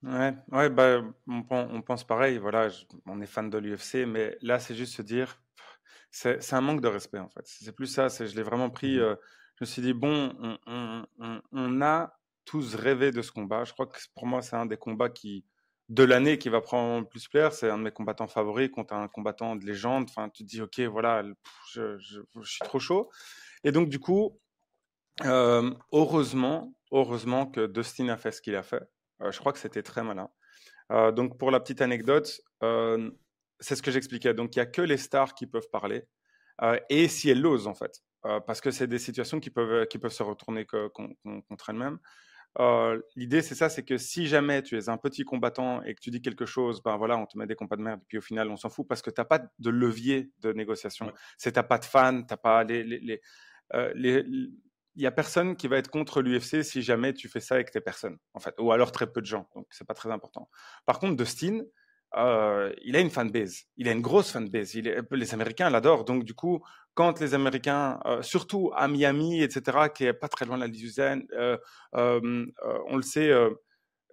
Ouais, 0.03 0.35
ouais 0.53 0.69
bah, 0.69 1.03
on, 1.27 1.81
pense 1.81 2.07
pareil. 2.07 2.37
Voilà, 2.37 2.69
on 3.07 3.23
est 3.23 3.27
fan 3.27 3.49
de 3.49 3.57
l'UFC, 3.57 4.07
mais 4.07 4.37
là, 4.43 4.59
c'est 4.59 4.75
juste 4.75 4.95
se 4.95 5.01
dire, 5.01 5.41
c'est 6.11 6.53
un 6.53 6.61
manque 6.61 6.83
de 6.83 6.89
respect, 6.89 7.21
en 7.21 7.31
fait. 7.31 7.41
C'est 7.47 7.75
plus 7.75 7.87
ça. 7.87 8.09
Je 8.09 8.37
l'ai 8.37 8.43
vraiment 8.43 8.69
pris. 8.69 8.99
Mmh 8.99 9.01
euh, 9.01 9.17
je 9.55 9.65
me 9.65 9.67
suis 9.67 9.81
dit, 9.81 9.95
bon, 9.95 10.59
on, 10.67 11.07
on, 11.53 11.81
a 11.81 12.21
tous 12.45 12.75
rêvé 12.75 13.13
de 13.13 13.23
ce 13.23 13.33
combat. 13.33 13.65
Je 13.65 13.73
crois 13.73 13.87
que 13.87 13.99
pour 14.15 14.27
moi, 14.27 14.43
c'est 14.43 14.57
un 14.57 14.67
des 14.67 14.77
combats 14.77 15.09
qui, 15.09 15.47
de 15.91 16.05
l'année 16.05 16.39
qui 16.39 16.49
va 16.49 16.61
prendre 16.61 17.01
le 17.01 17.07
plus 17.07 17.29
plaire. 17.29 17.53
C'est 17.53 17.69
un 17.69 17.77
de 17.77 17.83
mes 17.83 17.91
combattants 17.91 18.29
favoris 18.29 18.71
contre 18.71 18.95
un 18.95 19.09
combattant 19.09 19.57
de 19.57 19.67
légende. 19.67 20.07
Enfin, 20.09 20.29
tu 20.31 20.45
te 20.45 20.49
dis, 20.49 20.63
OK, 20.63 20.79
voilà, 20.81 21.25
je, 21.73 21.99
suis 22.45 22.61
trop 22.61 22.79
chaud. 22.79 23.11
Et 23.65 23.73
donc, 23.73 23.89
du 23.89 23.99
coup, 23.99 24.41
euh, 25.25 25.75
heureusement, 25.93 26.73
heureusement 26.93 27.47
que 27.47 27.67
Dustin 27.67 28.09
a 28.09 28.17
fait 28.17 28.31
ce 28.31 28.41
qu'il 28.41 28.55
a 28.55 28.63
fait. 28.63 28.83
Euh, 29.21 29.33
je 29.33 29.39
crois 29.41 29.53
que 29.53 29.59
c'était 29.59 29.83
très 29.83 30.05
malin. 30.05 30.31
Euh, 30.93 31.11
donc, 31.11 31.39
pour 31.39 31.51
la 31.51 31.59
petite 31.59 31.83
anecdote, 31.83 32.41
c'est 33.59 33.77
ce 33.77 33.83
que 33.83 33.91
j'expliquais. 33.91 34.33
Donc, 34.33 34.55
il 34.55 34.61
n'y 34.61 34.63
a 34.63 34.67
que 34.67 34.83
les 34.83 34.97
stars 34.97 35.35
qui 35.35 35.47
peuvent 35.47 35.69
parler. 35.73 36.05
et 36.89 37.09
si 37.09 37.31
elles 37.31 37.41
l'osent, 37.41 37.67
en 37.67 37.75
fait. 37.75 38.01
parce 38.47 38.61
que 38.61 38.71
c'est 38.71 38.87
des 38.87 38.99
situations 39.01 39.41
qui 39.41 39.51
peuvent, 39.51 39.87
qui 39.89 39.99
peuvent 39.99 40.13
se 40.13 40.23
retourner 40.23 40.65
contre 40.67 41.71
elles-mêmes. 41.71 41.99
Euh, 42.59 43.01
l'idée, 43.15 43.43
c'est 43.43 43.55
ça, 43.55 43.69
c'est 43.69 43.85
que 43.85 43.97
si 43.97 44.27
jamais 44.27 44.63
tu 44.63 44.77
es 44.77 44.89
un 44.89 44.97
petit 44.97 45.23
combattant 45.25 45.83
et 45.83 45.95
que 45.95 46.01
tu 46.01 46.11
dis 46.11 46.21
quelque 46.21 46.47
chose, 46.47 46.83
ben 46.83 46.97
voilà, 46.97 47.17
on 47.17 47.27
te 47.27 47.39
met 47.39 47.47
des 47.47 47.55
combats 47.55 47.77
de 47.77 47.83
merde, 47.83 48.01
et 48.03 48.07
puis 48.09 48.19
au 48.19 48.21
final, 48.21 48.51
on 48.51 48.57
s'en 48.57 48.71
fout 48.71 48.87
parce 48.89 49.03
que 49.03 49.11
tu 49.11 49.21
n'as 49.21 49.25
pas 49.25 49.41
de 49.59 49.71
levier 49.71 50.33
de 50.41 50.53
négociation. 50.53 51.13
C'est 51.39 51.53
t'as 51.53 51.63
pas 51.63 51.79
de 51.79 51.85
fans, 51.85 52.23
t'as 52.23 52.37
pas 52.37 52.65
les, 52.65 52.83
les, 52.83 52.99
les, 52.99 53.21
euh, 53.75 53.93
il 54.97 55.03
y 55.03 55.07
a 55.07 55.13
personne 55.13 55.57
qui 55.57 55.69
va 55.69 55.77
être 55.79 55.89
contre 55.89 56.21
l'UFC 56.23 56.65
si 56.65 56.83
jamais 56.83 57.15
tu 57.15 57.29
fais 57.29 57.41
ça 57.41 57.55
avec 57.55 57.71
tes 57.71 57.81
personnes, 57.81 58.19
en 58.35 58.41
fait, 58.41 58.55
ou 58.59 58.73
alors 58.73 58.91
très 58.91 59.11
peu 59.11 59.21
de 59.21 59.27
gens. 59.27 59.49
Donc 59.55 59.67
c'est 59.71 59.87
pas 59.87 59.95
très 59.95 60.11
important. 60.11 60.51
Par 60.87 60.99
contre, 60.99 61.17
Dustin, 61.17 61.61
euh, 62.17 62.73
il 62.83 62.97
a 62.97 63.01
une 63.01 63.11
fanbase. 63.11 63.65
Il 63.77 63.89
a 63.89 63.93
une 63.93 64.01
grosse 64.01 64.33
fanbase. 64.33 64.75
Il 64.75 64.89
est, 64.89 65.01
les 65.13 65.35
Américains 65.35 65.71
l'adorent. 65.71 66.05
Donc, 66.05 66.25
du 66.25 66.35
coup, 66.35 66.61
quand 66.95 67.21
les 67.21 67.35
Américains, 67.35 68.01
euh, 68.05 68.23
surtout 68.23 68.71
à 68.75 68.89
Miami, 68.89 69.43
etc., 69.43 69.89
qui 69.95 70.05
est 70.05 70.13
pas 70.13 70.29
très 70.29 70.45
loin 70.45 70.57
de 70.57 70.63
la 70.63 70.69
Louisiane, 70.69 71.25
euh, 71.33 71.57
on 71.93 72.97
le 72.97 73.03
sait, 73.03 73.33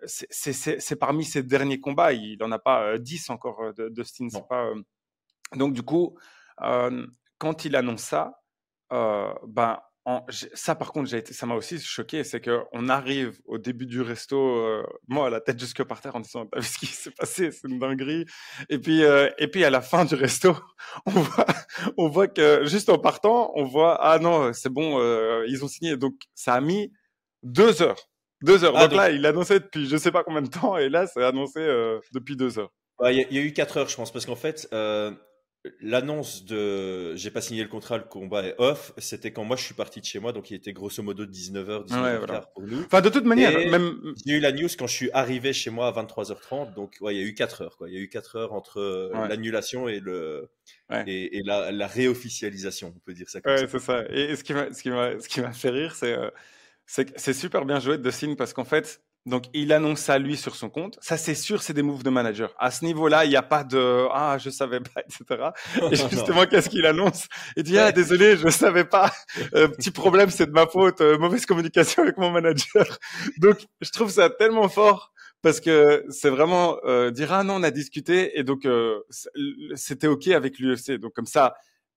c'est 0.06 1.00
parmi 1.00 1.26
ses 1.26 1.44
derniers 1.44 1.80
combats. 1.80 2.14
Il 2.14 2.38
n'en 2.40 2.52
a 2.52 2.60
pas 2.60 2.98
10 2.98 3.30
encore 3.30 3.74
de, 3.74 3.90
Dustin. 3.90 4.28
Pas, 4.48 4.72
donc, 5.56 5.74
du 5.74 5.82
coup, 5.84 6.18
quand 6.58 7.66
il 7.66 7.76
annonce 7.76 8.04
ça, 8.04 8.42
ben, 8.92 9.80
ça, 10.54 10.76
par 10.76 10.94
contre, 10.94 11.14
été, 11.14 11.34
ça 11.34 11.46
m'a 11.46 11.56
aussi 11.56 11.80
choqué, 11.80 12.24
c'est 12.24 12.40
qu'on 12.42 12.88
arrive 12.88 13.40
au 13.46 13.58
début 13.58 13.86
du 13.86 14.02
resto, 14.02 14.38
euh, 14.38 14.84
moi, 15.08 15.30
la 15.30 15.42
tête 15.42 15.60
jusque 15.60 15.84
par 15.84 16.00
terre, 16.00 16.16
en 16.16 16.22
disant, 16.22 16.46
t'as 16.46 16.60
vu 16.60 16.66
ce 16.66 16.78
qui 16.78 16.86
s'est 16.86 17.12
passé, 17.12 17.52
c'est 17.52 17.68
une 17.68 17.78
dinguerie. 17.78 18.26
Et 18.70 18.80
puis, 18.80 19.04
euh, 19.04 19.30
et 19.38 19.48
puis, 19.50 19.66
à 19.66 19.70
la 19.70 19.82
fin 19.82 20.06
du 20.06 20.16
resto, 20.16 20.56
on 21.06 21.12
voit, 21.12 21.46
on 21.98 22.08
voit 22.08 22.28
que, 22.28 22.66
juste 22.66 22.90
en 22.90 23.00
partant, 23.00 23.52
on 23.56 23.66
voit, 23.66 23.96
ah 24.02 24.18
non, 24.20 24.54
c'est 24.54 24.70
bon, 24.70 25.00
euh, 25.00 25.46
ils 25.50 25.64
ont 25.66 25.68
signé. 25.68 25.98
Donc, 25.98 26.14
ça 26.34 26.54
a 26.54 26.62
mis 26.62 26.94
deux 27.44 27.82
heures. 27.82 28.10
Deux 28.42 28.64
heures. 28.64 28.78
Ah, 28.78 28.88
donc, 28.88 28.98
là, 28.98 29.10
il 29.10 29.26
annonçait 29.26 29.60
depuis 29.60 29.88
je 29.88 29.98
sais 29.98 30.12
pas 30.12 30.24
combien 30.24 30.42
de 30.42 30.50
temps, 30.50 30.78
et 30.78 30.88
là, 30.88 31.08
c'est 31.08 31.24
annoncé 31.24 31.60
depuis 32.14 32.38
deux 32.38 32.60
heures. 32.60 32.72
Il 33.04 33.14
y, 33.14 33.36
y, 33.36 33.38
a 33.40 33.42
eu 33.42 33.52
quatre 33.52 33.78
heures, 33.78 33.90
je 33.90 33.96
pense, 33.96 34.12
parce 34.12 34.26
qu'en 34.26 34.36
fait, 34.36 34.70
l'annonce 35.82 36.46
de 36.46 37.16
j'ai 37.16 37.32
pas 37.32 37.42
signé 37.42 37.64
le 37.64 37.70
contrat, 37.70 37.98
le 37.98 38.04
combat 38.04 38.44
est 38.44 38.56
off, 38.58 38.94
c'était 38.98 39.32
quand 39.32 39.44
moi 39.44 39.56
je 39.56 39.64
suis 39.64 39.74
parti 39.74 40.02
de 40.02 40.06
chez 40.06 40.20
moi, 40.20 40.34
donc 40.34 40.52
il 40.52 40.56
était 40.56 40.74
grosso 40.74 41.02
modo 41.04 41.26
19h, 41.26 41.88
19h 41.88 42.44
pour 42.54 42.64
nous. 42.64 42.82
Enfin, 42.84 43.02
de 43.02 43.10
toute 43.10 43.26
manière, 43.26 43.52
même. 43.70 44.14
J'ai 44.26 44.34
eu 44.36 44.40
la 44.40 44.52
news 44.52 44.70
quand 44.78 44.88
je 44.88 44.94
suis 44.94 45.12
arrivé 45.12 45.54
chez 45.54 45.70
moi 45.70 45.88
à 45.88 45.92
23h30, 45.92 46.74
donc 46.74 46.98
ouais, 47.02 47.16
il 47.16 47.22
y 47.22 47.24
a 47.24 47.26
eu 47.26 47.34
4 47.34 47.62
heures, 47.62 47.78
quoi. 47.78 47.90
Il 47.90 47.96
y 47.96 47.98
a 47.98 48.02
eu 48.02 48.10
4 48.10 48.36
heures 48.36 48.54
entre 48.54 48.80
euh, 48.80 49.28
l'annulation 49.28 49.88
et 49.88 50.00
le. 50.00 50.50
Et, 51.08 51.42
la, 51.44 51.88
réofficialisation, 51.88 52.94
on 52.96 53.00
peut 53.00 53.14
dire 53.14 53.30
ça 53.30 53.42
comme 53.42 53.54
ouais, 53.54 53.68
c'est 53.68 53.80
ça. 53.80 54.04
Et 54.10 54.36
ce 54.36 54.44
qui 54.44 54.54
m'a, 55.42 55.54
fait 55.54 55.70
rire, 55.70 55.96
c'est, 55.96 56.14
euh, 56.14 56.30
c'est, 56.86 57.34
super 57.34 57.66
bien 57.66 57.80
joué 57.80 57.98
de 57.98 58.12
signe 58.12 58.36
parce 58.36 58.54
qu'en 58.54 58.66
fait, 58.66 59.02
donc, 59.28 59.44
il 59.54 59.74
annonce 59.74 60.00
ça 60.00 60.18
lui 60.18 60.38
sur 60.38 60.56
son 60.56 60.70
compte. 60.70 60.98
Ça, 61.02 61.18
c'est 61.18 61.36
sûr, 61.36 61.62
c'est 61.62 61.74
des 61.74 61.82
moves 61.82 62.02
de 62.02 62.10
manager. 62.10 62.56
À 62.58 62.72
ce 62.72 62.86
niveau-là, 62.86 63.26
il 63.26 63.30
n'y 63.30 63.36
a 63.36 63.42
pas 63.42 63.66
de 63.66 64.08
ah, 64.14 64.38
je 64.40 64.50
savais 64.50 64.80
pas, 64.80 65.02
etc. 65.02 65.50
Et 65.92 65.96
justement, 65.98 66.46
qu'est-ce 66.46 66.70
qu'il 66.70 66.86
annonce? 66.86 67.28
Il 67.58 67.64
dit 67.64 67.78
ah, 67.78 67.92
désolé, 67.92 68.38
je 68.38 68.48
savais 68.48 68.86
pas. 68.86 69.12
Euh, 69.54 69.68
petit 69.68 69.92
problème, 69.92 70.30
c'est 70.30 70.46
de 70.46 70.52
ma 70.52 70.66
faute. 70.66 71.02
Euh, 71.02 71.18
mauvaise 71.18 71.46
communication 71.46 72.04
avec 72.04 72.18
mon 72.18 72.32
manager. 72.32 72.86
Donc, 73.40 73.58
je 73.82 73.92
trouve 73.92 74.10
ça 74.10 74.30
tellement 74.30 74.70
fort 74.70 75.12
parce 75.42 75.60
que 75.60 76.06
c'est 76.10 76.30
vraiment 76.30 76.78
euh, 76.86 77.12
dire 77.12 77.34
ah 77.34 77.44
non, 77.44 77.56
on 77.56 77.64
a 77.64 77.72
discuté 77.72 78.40
et 78.40 78.46
donc 78.46 78.66
c'était 79.76 80.08
ok 80.08 80.30
avec 80.30 80.58
l'UFC. 80.58 80.92
Donc 80.92 81.12
comme 81.12 81.26
ça, 81.26 81.54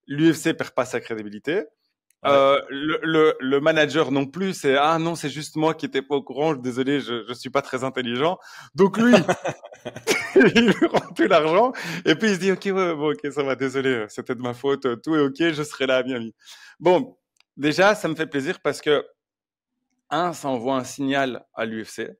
l'UFC 0.09 0.53
perd 0.56 0.73
pas 0.73 0.85
sa 0.85 1.00
crédibilité. 1.00 1.62
Euh, 2.27 2.61
le, 2.69 3.01
le, 3.03 3.35
le, 3.41 3.61
manager 3.61 4.11
non 4.11 4.27
plus, 4.27 4.53
c'est 4.53 4.77
ah 4.77 4.99
non, 4.99 5.15
c'est 5.15 5.31
juste 5.31 5.57
moi 5.57 5.73
qui 5.73 5.87
étais 5.87 6.03
pas 6.03 6.17
au 6.17 6.23
courant. 6.23 6.55
Désolé, 6.55 7.01
je, 7.01 7.25
je 7.27 7.33
suis 7.33 7.49
pas 7.49 7.63
très 7.63 7.83
intelligent. 7.83 8.39
Donc 8.75 8.99
lui, 8.99 9.15
il 10.55 10.67
lui 10.67 10.87
rend 10.87 11.13
tout 11.15 11.27
l'argent 11.27 11.73
et 12.05 12.15
puis 12.15 12.31
il 12.31 12.35
se 12.35 12.41
dit 12.41 12.53
ok 12.53 12.65
ouais 12.67 12.95
bon 12.95 13.13
ok 13.13 13.33
ça 13.33 13.43
va, 13.43 13.57
désolé, 13.57 14.05
c'était 14.09 14.35
de 14.35 14.43
ma 14.43 14.55
faute, 14.55 15.03
tout 15.03 15.17
est 15.17 15.21
ok, 15.21 15.53
je 15.53 15.63
serai 15.63 15.87
là 15.87 15.99
à 15.99 16.03
Miami. 16.03 16.35
Bon, 16.79 17.17
déjà 17.57 17.95
ça 17.95 18.09
me 18.09 18.15
fait 18.15 18.27
plaisir 18.27 18.61
parce 18.61 18.81
que 18.81 19.05
un, 20.11 20.33
ça 20.33 20.49
envoie 20.49 20.77
un 20.77 20.85
signal 20.85 21.45
à 21.55 21.65
l'UFC 21.65 22.11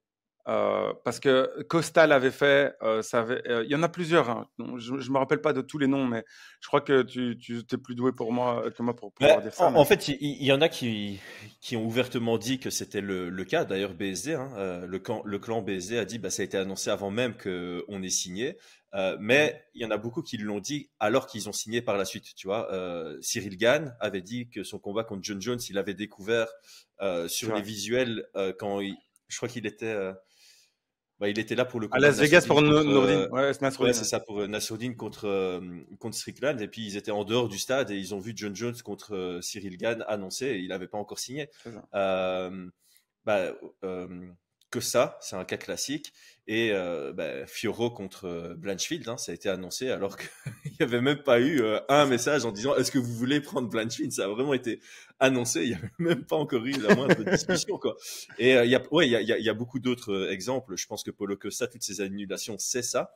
euh, 0.51 0.93
parce 1.05 1.21
que 1.21 1.63
Costa 1.69 2.09
l'avait 2.09 2.33
fait, 2.33 2.75
euh, 2.83 3.03
ça 3.03 3.25
euh, 3.25 3.63
il 3.65 3.71
y 3.71 3.77
en 3.77 3.85
a 3.85 3.89
plusieurs. 3.89 4.29
Hein. 4.29 4.49
Je 4.79 4.95
ne 4.95 5.13
me 5.13 5.19
rappelle 5.19 5.41
pas 5.41 5.53
de 5.53 5.61
tous 5.61 5.79
les 5.79 5.87
noms, 5.87 6.07
mais 6.07 6.25
je 6.61 6.67
crois 6.67 6.81
que 6.81 7.03
tu, 7.03 7.39
tu 7.39 7.59
es 7.59 7.77
plus 7.77 7.95
doué 7.95 8.11
pour 8.11 8.33
moi 8.33 8.69
que 8.77 8.83
moi 8.83 8.97
pour 8.97 9.13
pouvoir 9.13 9.37
bah, 9.37 9.43
dire 9.43 9.55
ça. 9.55 9.67
En, 9.67 9.85
fait, 9.85 10.09
il 10.09 10.43
y, 10.43 10.51
en 10.51 10.61
a 10.61 10.69
qui, 10.69 11.21
qui 11.61 11.77
ont 11.77 11.85
ouvertement 11.85 12.37
dit 12.37 12.59
que 12.59 12.69
c'était 12.69 13.01
le, 13.01 13.31
le, 13.31 13.45
cas. 13.45 13.65
D'ailleurs, 13.65 13.95
BSD, 13.95 14.35
hein, 14.35 14.85
le, 14.89 14.99
clan, 14.99 15.23
le 15.25 15.39
clan 15.39 15.63
BSD 15.63 15.99
a 15.99 16.05
dit 16.05 16.19
bah, 16.19 16.31
ça 16.31 16.43
a 16.43 16.45
été 16.45 16.57
annoncé 16.57 16.91
avant 16.91 17.13
même 17.13 17.35
qu'on 17.37 18.03
ait 18.03 18.09
signé. 18.09 18.57
mais 19.21 19.65
il 19.75 19.83
y 19.83 19.85
en 19.85 19.93
a 19.93 19.99
beaucoup 19.99 20.23
qui 20.23 20.37
l'ont 20.37 20.59
dit 20.59 20.91
alors 20.99 21.29
qu'ils 21.29 21.49
ont 21.49 21.53
signé 21.53 21.81
par 21.81 21.97
la 21.97 22.05
suite. 22.05 22.35
Tu 22.35 22.49
vois, 22.49 22.69
Cyril 23.21 23.57
Gann 23.57 23.95
avait 24.01 24.23
dit 24.23 24.49
que 24.49 24.65
son 24.65 24.81
combat 24.81 25.05
contre 25.05 25.23
John 25.23 25.41
Jones, 25.41 25.61
il 25.69 25.79
avait 25.79 25.95
découvert 25.95 26.49
sur 27.29 27.55
les 27.55 27.63
visuels 27.63 28.27
quand 28.59 28.81
il, 28.81 28.97
je 29.29 29.37
crois 29.37 29.49
qu'il 29.49 29.65
était 29.65 29.95
bah, 31.21 31.29
il 31.29 31.39
était 31.39 31.55
là 31.55 31.67
pour 31.67 31.81
le 31.81 31.89
À 31.93 31.99
Las 31.99 32.19
Vegas 32.19 32.47
pour. 32.47 32.61
Euh, 32.61 33.29
ouais, 33.29 33.53
c'est 33.53 34.05
ça, 34.05 34.21
pour 34.21 34.41
euh, 34.41 34.47
Nasruddin 34.47 34.95
contre, 34.95 35.27
euh, 35.29 35.61
contre 35.99 36.17
Strickland. 36.17 36.59
Et 36.63 36.67
puis, 36.67 36.87
ils 36.87 36.97
étaient 36.97 37.11
en 37.11 37.25
dehors 37.25 37.51
du 37.51 37.59
stade 37.59 37.91
et 37.91 37.97
ils 37.97 38.15
ont 38.15 38.19
vu 38.19 38.33
John 38.35 38.57
Jones 38.57 38.81
contre 38.83 39.39
Cyril 39.43 39.77
Gann 39.77 40.03
annoncé 40.09 40.47
et 40.47 40.59
il 40.61 40.69
n'avait 40.69 40.89
pas 40.89 40.97
encore 40.97 41.19
signé. 41.19 41.51
bah, 41.93 43.53
que 44.71 44.81
ça, 44.81 45.19
c'est 45.21 45.37
un 45.37 45.45
cas 45.45 45.57
classique. 45.57 46.13
Et 46.47 46.73
euh, 46.73 47.13
bah, 47.13 47.47
Fioro 47.47 47.91
contre 47.91 48.25
euh, 48.27 48.55
Blanchfield, 48.55 49.09
hein, 49.09 49.17
ça 49.19 49.31
a 49.31 49.35
été 49.35 49.49
annoncé 49.49 49.91
alors 49.91 50.17
qu'il 50.17 50.29
n'y 50.81 50.85
avait 50.85 51.01
même 51.01 51.23
pas 51.23 51.39
eu 51.39 51.61
euh, 51.61 51.79
un 51.89 52.07
message 52.07 52.45
en 52.45 52.51
disant 52.51 52.75
est-ce 52.75 52.91
que 52.91 52.99
vous 52.99 53.15
voulez 53.15 53.41
prendre 53.41 53.69
Blanchfield? 53.69 54.11
Ça 54.13 54.25
a 54.25 54.29
vraiment 54.29 54.55
été 54.55 54.81
annoncé, 55.21 55.63
il 55.63 55.69
n'y 55.69 55.75
avait 55.75 55.91
même 55.99 56.25
pas 56.25 56.37
encore 56.37 56.65
eu 56.65 56.73
la 56.73 56.95
moindre 56.95 57.23
discussion. 57.23 57.79
Quoi. 57.79 57.97
Et 58.39 58.53
il 58.53 58.71
y, 58.71 58.75
a, 58.75 58.83
ouais, 58.91 59.09
y, 59.09 59.15
a, 59.15 59.21
y 59.21 59.49
a 59.49 59.55
beaucoup 59.55 59.79
d'autres 59.79 60.29
exemples. 60.31 60.77
Je 60.77 60.87
pense 60.87 61.05
que 61.05 61.11
Polo 61.11 61.37
ça, 61.51 61.69
toutes 61.69 61.83
ces 61.83 62.01
annulations, 62.01 62.57
c'est 62.59 62.83
ça. 62.83 63.13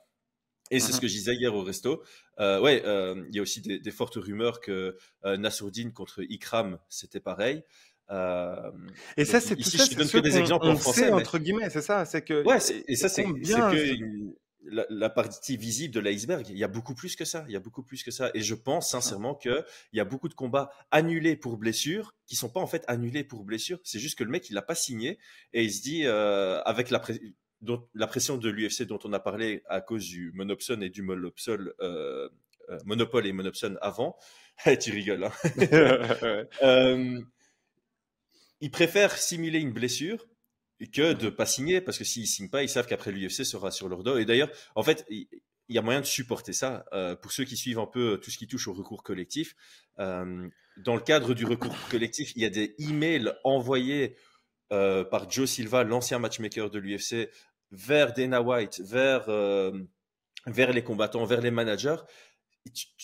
Et 0.70 0.80
c'est 0.80 0.92
ce 0.92 0.96
mm-hmm. 0.96 1.00
que 1.00 1.08
je 1.08 1.12
disais 1.12 1.34
hier 1.34 1.54
au 1.54 1.62
resto. 1.62 2.02
Euh, 2.40 2.58
ouais, 2.60 2.82
il 3.28 3.34
y 3.34 3.38
a 3.38 3.42
aussi 3.42 3.60
des, 3.60 3.78
des 3.78 3.90
fortes 3.90 4.14
rumeurs 4.16 4.60
que 4.60 4.96
Nassourdine 5.24 5.92
contre 5.92 6.22
Ikram, 6.22 6.78
c'était 6.88 7.20
pareil. 7.20 7.64
Euh, 8.10 8.70
et 9.16 9.24
ça, 9.24 9.40
c'est 9.40 9.56
tout 9.56 9.62
ça, 9.62 9.84
je 9.84 9.96
donne 9.96 10.08
que 10.08 10.18
des 10.18 10.38
exemples 10.38 10.66
en 10.66 10.76
français. 10.76 11.10
entre 11.10 11.38
guillemais, 11.38 11.70
c'est 11.70 11.82
ça. 11.82 12.04
C'est 12.04 12.22
que. 12.22 12.44
Ouais, 12.44 12.58
et 12.88 12.96
ça, 12.96 13.08
c'est 13.08 13.24
que 13.24 14.34
la, 14.66 14.86
la, 14.88 15.10
partie 15.10 15.56
visible 15.56 15.92
de 15.94 16.00
l'iceberg. 16.00 16.46
Il 16.48 16.58
y 16.58 16.64
a 16.64 16.68
beaucoup 16.68 16.94
plus 16.94 17.16
que 17.16 17.24
ça. 17.24 17.44
Il 17.48 17.52
y 17.52 17.56
a 17.56 17.60
beaucoup 17.60 17.82
plus 17.82 18.02
que 18.02 18.10
ça. 18.10 18.30
Et 18.34 18.40
je 18.40 18.54
pense 18.54 18.90
sincèrement 18.90 19.34
qu'il 19.34 19.64
y 19.92 20.00
a 20.00 20.04
beaucoup 20.04 20.28
de 20.28 20.34
combats 20.34 20.70
annulés 20.90 21.36
pour 21.36 21.58
blessure 21.58 22.14
qui 22.26 22.34
sont 22.34 22.48
pas 22.48 22.60
en 22.60 22.66
fait 22.66 22.82
annulés 22.88 23.24
pour 23.24 23.44
blessure. 23.44 23.78
C'est 23.84 23.98
juste 23.98 24.16
que 24.18 24.24
le 24.24 24.30
mec, 24.30 24.48
il 24.48 24.54
l'a 24.54 24.62
pas 24.62 24.74
signé 24.74 25.18
et 25.52 25.64
il 25.64 25.72
se 25.72 25.82
dit, 25.82 26.06
euh, 26.06 26.62
avec 26.62 26.90
la, 26.90 27.02
la 27.94 28.06
pression 28.06 28.36
de 28.36 28.48
l'UFC 28.48 28.82
dont 28.82 28.98
on 29.04 29.12
a 29.12 29.20
parlé 29.20 29.62
à 29.68 29.80
cause 29.80 30.06
du 30.06 30.32
monopson 30.34 30.80
et 30.80 30.90
du 30.90 31.02
monopsol, 31.02 31.74
euh, 31.80 32.28
euh, 32.70 32.78
monopole 32.84 33.26
et 33.26 33.32
monopson 33.32 33.76
avant. 33.80 34.16
tu 34.80 34.92
rigoles. 34.92 35.24
Hein 35.24 35.32
euh, 36.62 37.20
ils 38.64 38.70
préfèrent 38.70 39.18
simuler 39.18 39.58
une 39.58 39.74
blessure 39.74 40.26
que 40.90 41.12
de 41.12 41.28
pas 41.28 41.44
signer 41.44 41.82
parce 41.82 41.98
que 41.98 42.04
s'ils 42.04 42.26
signent 42.26 42.48
pas, 42.48 42.62
ils 42.62 42.68
savent 42.70 42.86
qu'après 42.86 43.12
l'UFC 43.12 43.44
sera 43.44 43.70
sur 43.70 43.90
leur 43.90 44.02
dos. 44.02 44.16
Et 44.16 44.24
d'ailleurs, 44.24 44.48
en 44.74 44.82
fait, 44.82 45.04
il 45.10 45.28
y 45.68 45.76
a 45.76 45.82
moyen 45.82 46.00
de 46.00 46.06
supporter 46.06 46.54
ça. 46.54 46.86
Euh, 46.94 47.14
pour 47.14 47.30
ceux 47.30 47.44
qui 47.44 47.58
suivent 47.58 47.78
un 47.78 47.86
peu 47.86 48.18
tout 48.22 48.30
ce 48.30 48.38
qui 48.38 48.46
touche 48.46 48.66
au 48.66 48.72
recours 48.72 49.02
collectif, 49.02 49.54
euh, 49.98 50.48
dans 50.78 50.94
le 50.94 51.02
cadre 51.02 51.34
du 51.34 51.44
recours 51.44 51.76
collectif, 51.90 52.32
il 52.36 52.42
y 52.42 52.46
a 52.46 52.48
des 52.48 52.74
emails 52.78 53.34
envoyés 53.44 54.16
euh, 54.72 55.04
par 55.04 55.30
Joe 55.30 55.48
Silva, 55.48 55.84
l'ancien 55.84 56.18
matchmaker 56.18 56.70
de 56.70 56.78
l'UFC, 56.78 57.28
vers 57.70 58.14
Dana 58.14 58.40
White, 58.40 58.80
vers, 58.80 59.26
vers 60.46 60.72
les 60.72 60.82
combattants, 60.82 61.26
vers 61.26 61.42
les 61.42 61.50
managers. 61.50 61.96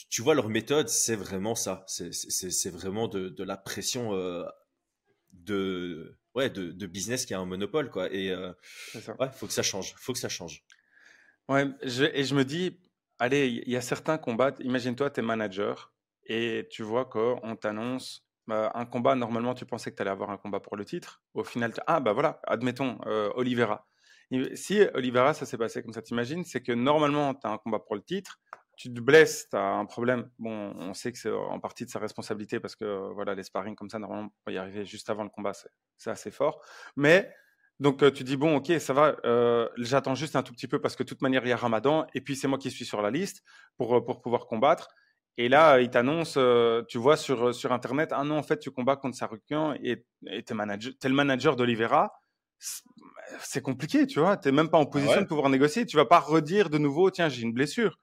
Tu, 0.08 0.22
vois, 0.22 0.34
leur 0.34 0.48
méthode, 0.48 0.88
c'est 0.88 1.16
vraiment 1.16 1.54
ça. 1.54 1.84
C'est 1.86 2.70
vraiment 2.70 3.08
de, 3.08 3.28
de, 3.28 3.44
la 3.44 3.58
pression 3.58 4.14
de, 5.32 6.18
ouais, 6.34 6.50
de, 6.50 6.72
de, 6.72 6.86
business 6.86 7.26
qui 7.26 7.34
a 7.34 7.40
un 7.40 7.46
monopole. 7.46 7.90
Quoi. 7.90 8.12
Et 8.12 8.26
il 8.26 9.12
faut 9.32 9.46
que 9.46 9.52
ça 9.52 9.62
change. 9.62 9.94
faut 9.96 10.12
que 10.12 10.18
ça 10.18 10.28
change. 10.28 10.64
Ouais, 11.48 11.66
et 11.82 12.24
je 12.24 12.34
me 12.34 12.44
dis, 12.44 12.78
allez, 13.18 13.48
il 13.48 13.70
y 13.70 13.76
a 13.76 13.80
certains 13.80 14.18
combats. 14.18 14.54
Imagine-toi, 14.60 15.10
tu 15.10 15.20
es 15.20 15.22
manager 15.22 15.92
et 16.26 16.68
tu 16.70 16.82
vois 16.82 17.04
qu'on 17.04 17.56
t'annonce 17.56 18.24
bah, 18.46 18.70
un 18.74 18.86
combat. 18.86 19.14
Normalement, 19.14 19.54
tu 19.54 19.66
pensais 19.66 19.90
que 19.90 19.96
tu 19.96 20.02
allais 20.02 20.10
avoir 20.10 20.30
un 20.30 20.36
combat 20.36 20.60
pour 20.60 20.76
le 20.76 20.84
titre. 20.84 21.22
Au 21.34 21.44
final, 21.44 21.72
ah, 21.86 22.00
bah 22.00 22.12
voilà, 22.12 22.40
admettons, 22.46 22.98
euh, 23.06 23.30
Oliveira. 23.34 23.86
Si 24.54 24.80
Oliveira, 24.94 25.34
ça 25.34 25.44
s'est 25.44 25.58
passé 25.58 25.82
comme 25.82 25.92
ça, 25.92 26.02
t'imagines, 26.02 26.44
c'est 26.44 26.62
que 26.62 26.72
normalement, 26.72 27.34
tu 27.34 27.46
as 27.46 27.50
un 27.50 27.58
combat 27.58 27.80
pour 27.80 27.96
le 27.96 28.02
titre, 28.02 28.38
tu 28.80 28.92
te 28.92 29.00
blesses, 29.00 29.46
tu 29.50 29.56
as 29.56 29.62
un 29.62 29.84
problème. 29.84 30.30
Bon, 30.38 30.72
on 30.78 30.94
sait 30.94 31.12
que 31.12 31.18
c'est 31.18 31.30
en 31.30 31.60
partie 31.60 31.84
de 31.84 31.90
sa 31.90 31.98
responsabilité 31.98 32.60
parce 32.60 32.76
que 32.76 33.12
voilà, 33.12 33.34
les 33.34 33.42
sparring 33.42 33.76
comme 33.76 33.90
ça, 33.90 33.98
normalement, 33.98 34.30
pour 34.42 34.54
y 34.54 34.56
arriver 34.56 34.86
juste 34.86 35.10
avant 35.10 35.22
le 35.22 35.28
combat, 35.28 35.52
c'est 35.98 36.10
assez 36.10 36.30
fort. 36.30 36.62
Mais 36.96 37.30
donc 37.78 38.10
tu 38.14 38.24
dis 38.24 38.36
bon 38.38 38.56
ok 38.56 38.72
ça 38.78 38.94
va, 38.94 39.16
j'attends 39.76 40.14
juste 40.14 40.34
un 40.34 40.42
tout 40.42 40.52
petit 40.54 40.66
peu 40.66 40.80
parce 40.80 40.96
que 40.96 41.02
de 41.02 41.08
toute 41.08 41.20
manière 41.20 41.44
il 41.44 41.50
y 41.50 41.52
a 41.52 41.56
Ramadan 41.56 42.06
et 42.14 42.22
puis 42.22 42.36
c'est 42.36 42.48
moi 42.48 42.58
qui 42.58 42.70
suis 42.70 42.86
sur 42.86 43.02
la 43.02 43.10
liste 43.10 43.42
pour 43.76 44.02
pour 44.04 44.22
pouvoir 44.22 44.46
combattre. 44.46 44.88
Et 45.36 45.48
là 45.50 45.78
il 45.80 45.90
t'annonce, 45.90 46.38
tu 46.88 46.96
vois 46.96 47.18
sur 47.18 47.54
sur 47.54 47.72
internet 47.72 48.10
ah 48.12 48.24
non 48.24 48.38
en 48.38 48.42
fait 48.42 48.58
tu 48.58 48.70
combats 48.70 48.96
contre 48.96 49.16
Sarukian 49.16 49.74
et 49.82 50.04
t'es 50.44 50.54
manager, 50.54 50.92
es 51.02 51.08
le 51.08 51.14
manager 51.14 51.54
d'Olivera. 51.56 52.12
C'est 53.40 53.62
compliqué 53.62 54.06
tu 54.06 54.20
vois, 54.20 54.38
t'es 54.38 54.52
même 54.52 54.70
pas 54.70 54.78
en 54.78 54.84
ah 54.84 54.90
position 54.90 55.20
de 55.20 55.26
pouvoir 55.26 55.50
négocier. 55.50 55.84
Tu 55.84 55.96
vas 55.96 56.06
pas 56.06 56.20
redire 56.20 56.70
de 56.70 56.78
nouveau 56.78 57.10
tiens 57.10 57.28
j'ai 57.28 57.42
une 57.42 57.52
blessure. 57.52 57.98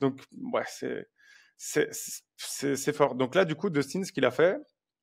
Donc 0.00 0.22
ouais 0.52 0.64
c'est 0.66 1.08
c'est 1.56 1.90
c'est 1.92 2.92
fort. 2.92 3.14
Donc 3.14 3.34
là 3.34 3.44
du 3.44 3.54
coup 3.54 3.70
Dustin 3.70 4.04
ce 4.04 4.12
qu'il 4.12 4.24
a 4.24 4.30
fait 4.30 4.56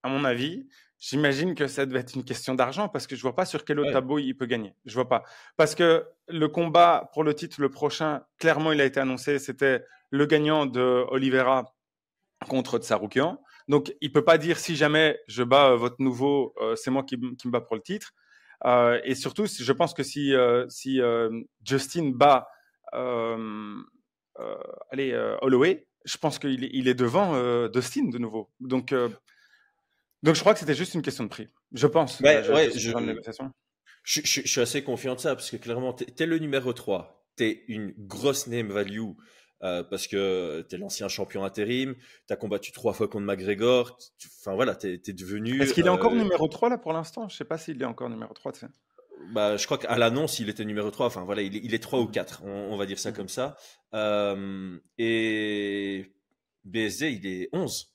à 0.03 0.09
mon 0.09 0.23
avis 0.25 0.67
J'imagine 0.99 1.55
que 1.55 1.67
ça 1.67 1.85
devait 1.85 1.99
être 1.99 2.15
une 2.15 2.23
question 2.23 2.55
d'argent 2.55 2.87
parce 2.87 3.05
que 3.05 3.15
je 3.15 3.21
vois 3.21 3.35
pas 3.35 3.45
sur 3.45 3.65
quel 3.65 3.79
autre 3.79 3.91
tableau 3.91 4.17
il 4.17 4.33
peut 4.33 4.45
gagner. 4.45 4.73
Je 4.85 4.93
vois 4.95 5.09
pas. 5.09 5.23
Parce 5.57 5.75
que 5.75 6.05
le 6.27 6.47
combat 6.47 7.09
pour 7.13 7.23
le 7.23 7.33
titre, 7.33 7.61
le 7.61 7.69
prochain, 7.69 8.23
clairement, 8.39 8.71
il 8.71 8.79
a 8.79 8.85
été 8.85 8.99
annoncé, 8.99 9.37
c'était 9.37 9.83
le 10.09 10.25
gagnant 10.25 10.65
de 10.65 11.05
Oliveira 11.09 11.75
contre 12.47 12.77
Tsaroukian. 12.77 13.41
Donc, 13.67 13.93
il 13.99 14.11
peut 14.11 14.23
pas 14.23 14.37
dire 14.37 14.57
si 14.57 14.75
jamais 14.75 15.19
je 15.27 15.43
bats 15.43 15.71
euh, 15.71 15.75
votre 15.75 15.97
nouveau, 15.99 16.53
euh, 16.61 16.75
c'est 16.75 16.91
moi 16.91 17.03
qui, 17.03 17.17
me 17.17 17.51
bats 17.51 17.61
pour 17.61 17.75
le 17.75 17.81
titre. 17.81 18.11
Euh, 18.65 18.99
et 19.03 19.15
surtout, 19.15 19.47
je 19.47 19.71
pense 19.73 19.93
que 19.93 20.03
si, 20.03 20.33
si 20.69 21.01
Justin 21.63 22.11
bat 22.15 22.47
allez, 24.91 25.15
Holloway, 25.41 25.87
je 26.05 26.17
pense 26.17 26.39
qu'il 26.39 26.63
est, 26.63 26.69
il 26.73 26.87
est 26.87 26.93
devant 26.93 27.67
Dustin 27.69 28.09
de 28.09 28.17
nouveau. 28.17 28.49
Donc, 28.59 28.93
donc 30.23 30.35
je 30.35 30.39
crois 30.39 30.53
que 30.53 30.59
c'était 30.59 30.73
juste 30.73 30.93
une 30.95 31.01
question 31.01 31.23
de 31.23 31.29
prix. 31.29 31.49
Je 31.71 31.87
pense. 31.87 32.19
Ouais, 32.19 32.43
je, 32.43 32.51
je, 34.05 34.21
je, 34.23 34.47
suis 34.47 34.61
assez 34.61 34.83
confiant 34.83 35.15
de 35.15 35.19
ça 35.19 35.35
parce 35.35 35.49
que 35.51 35.57
clairement, 35.57 35.93
tu 35.93 36.05
es, 36.17 36.25
le 36.25 36.39
numéro 36.39 36.73
3. 36.73 37.27
Tu 37.37 37.43
es 37.45 37.63
une 37.67 37.93
grosse 37.97 38.47
name 38.47 38.69
value 38.71 39.11
euh, 39.63 39.83
parce 39.83 40.07
que 40.07 40.65
tu 40.69 40.75
es 40.75 40.77
l'ancien 40.77 41.07
champion 41.07 41.43
intérim. 41.43 41.95
Tu 42.27 42.33
as 42.33 42.35
combattu 42.35 42.71
trois 42.71 42.93
fois 42.93 43.07
contre 43.07 43.25
McGregor. 43.25 43.97
Enfin 44.41 44.55
voilà, 44.55 44.75
tu 44.75 44.87
es, 44.93 45.13
devenu. 45.13 45.61
Est-ce 45.61 45.73
qu'il 45.73 45.85
est 45.85 45.89
encore 45.89 46.13
euh, 46.13 46.17
numéro 46.17 46.47
3 46.47 46.69
là 46.69 46.77
pour 46.77 46.93
l'instant? 46.93 47.27
Je 47.29 47.35
sais 47.35 47.45
pas 47.45 47.57
s'il 47.57 47.81
est 47.81 47.85
encore 47.85 48.09
numéro 48.09 48.33
3. 48.33 48.51
Tu 48.53 48.59
sais. 48.61 48.67
Bah, 49.32 49.58
je 49.58 49.65
crois 49.65 49.77
qu'à 49.77 49.98
l'annonce, 49.98 50.39
il 50.39 50.50
était 50.50 50.65
numéro 50.65 50.89
3. 50.91 51.08
Enfin, 51.08 51.24
voilà, 51.24 51.41
il 51.41 51.55
est, 51.55 51.62
il 51.63 51.74
est 51.74 51.79
3 51.79 52.00
ou 52.00 52.08
4. 52.08 52.44
On, 52.44 52.77
va 52.77 52.86
dire 52.86 53.00
ça 53.00 53.12
mmh. 53.12 53.13
comme 53.13 53.29
ça. 53.29 53.58
Euh, 53.94 54.77
et 54.98 56.12
BSD, 56.63 57.12
il 57.12 57.25
est 57.25 57.50
11. 57.53 57.91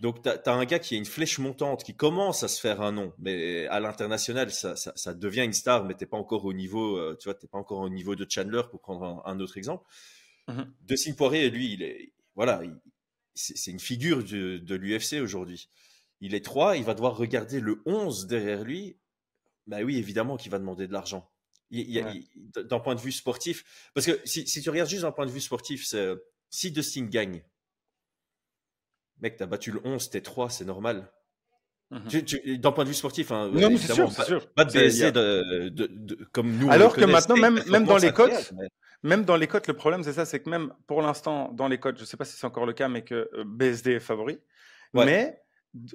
Donc, 0.00 0.22
tu 0.22 0.28
as, 0.28 0.54
un 0.54 0.64
gars 0.64 0.78
qui 0.78 0.94
a 0.94 0.98
une 0.98 1.04
flèche 1.04 1.38
montante, 1.38 1.84
qui 1.84 1.94
commence 1.94 2.42
à 2.42 2.48
se 2.48 2.58
faire 2.58 2.80
un 2.80 2.92
nom, 2.92 3.12
mais 3.18 3.66
à 3.66 3.80
l'international, 3.80 4.50
ça, 4.50 4.74
ça, 4.74 4.92
ça, 4.96 5.12
devient 5.12 5.44
une 5.44 5.52
star, 5.52 5.84
mais 5.84 5.94
t'es 5.94 6.06
pas 6.06 6.16
encore 6.16 6.46
au 6.46 6.54
niveau, 6.54 6.96
euh, 6.96 7.16
tu 7.20 7.28
vois, 7.28 7.34
t'es 7.34 7.46
pas 7.46 7.58
encore 7.58 7.80
au 7.80 7.90
niveau 7.90 8.16
de 8.16 8.26
Chandler, 8.28 8.62
pour 8.70 8.80
prendre 8.80 9.22
un, 9.26 9.40
autre 9.40 9.58
exemple. 9.58 9.84
Mm 10.48 10.62
De 10.86 11.14
Poirier, 11.14 11.50
lui, 11.50 11.74
il 11.74 11.82
est, 11.82 12.14
voilà, 12.34 12.62
c'est 13.34 13.70
une 13.70 13.78
figure 13.78 14.24
de, 14.24 14.56
de 14.56 14.74
l'UFC 14.74 15.20
aujourd'hui. 15.20 15.68
Il 16.22 16.34
est 16.34 16.44
3, 16.44 16.78
il 16.78 16.84
va 16.84 16.94
devoir 16.94 17.16
regarder 17.16 17.60
le 17.60 17.82
11 17.84 18.26
derrière 18.26 18.64
lui. 18.64 18.96
Bah 19.70 19.78
oui, 19.84 19.98
évidemment 19.98 20.36
qu'il 20.36 20.50
va 20.50 20.58
demander 20.58 20.88
de 20.88 20.92
l'argent. 20.92 21.30
D'un 21.70 22.80
point 22.80 22.96
de 22.96 23.00
vue 23.00 23.12
sportif, 23.12 23.64
parce 23.94 24.04
que 24.04 24.20
si, 24.24 24.44
si 24.48 24.60
tu 24.60 24.68
regardes 24.68 24.90
juste 24.90 25.02
d'un 25.02 25.12
point 25.12 25.26
de 25.26 25.30
vue 25.30 25.40
sportif, 25.40 25.86
c'est 25.86 26.08
si 26.50 26.72
Dustin 26.72 27.04
gagne, 27.04 27.44
mec, 29.20 29.36
t'as 29.36 29.46
battu 29.46 29.70
le 29.70 29.80
11, 29.84 30.10
t'es 30.10 30.22
3, 30.22 30.50
c'est 30.50 30.64
normal. 30.64 31.12
Mhm. 31.90 32.56
D'un 32.58 32.72
point 32.72 32.82
de 32.82 32.88
vue 32.88 32.96
sportif, 32.96 33.30
hein, 33.30 33.48
non, 33.52 33.76
c'est 33.76 34.24
sûr. 34.24 34.52
Pas 34.54 34.64
de 34.64 34.72
BSC 34.72 35.12
de, 35.12 36.28
comme 36.32 36.50
nous. 36.56 36.68
Alors 36.68 36.96
que 36.96 37.04
maintenant, 37.04 37.36
même, 37.36 37.62
même 37.68 37.84
dans 37.84 37.98
les 37.98 38.10
cotes, 38.12 38.52
même 39.04 39.24
dans 39.24 39.36
les 39.36 39.46
cotes, 39.46 39.68
le 39.68 39.74
problème, 39.74 40.02
c'est 40.02 40.14
ça, 40.14 40.24
c'est 40.24 40.40
que 40.40 40.50
même 40.50 40.74
pour 40.88 41.00
l'instant, 41.00 41.52
dans 41.52 41.68
les 41.68 41.78
cotes, 41.78 41.96
je 41.96 42.02
ne 42.02 42.06
sais 42.06 42.16
pas 42.16 42.24
si 42.24 42.36
c'est 42.36 42.46
encore 42.46 42.66
le 42.66 42.72
cas, 42.72 42.88
mais 42.88 43.02
que 43.04 43.30
euh, 43.34 43.44
BSD 43.46 43.92
est 43.92 44.00
favori. 44.00 44.40
Mais 44.94 45.40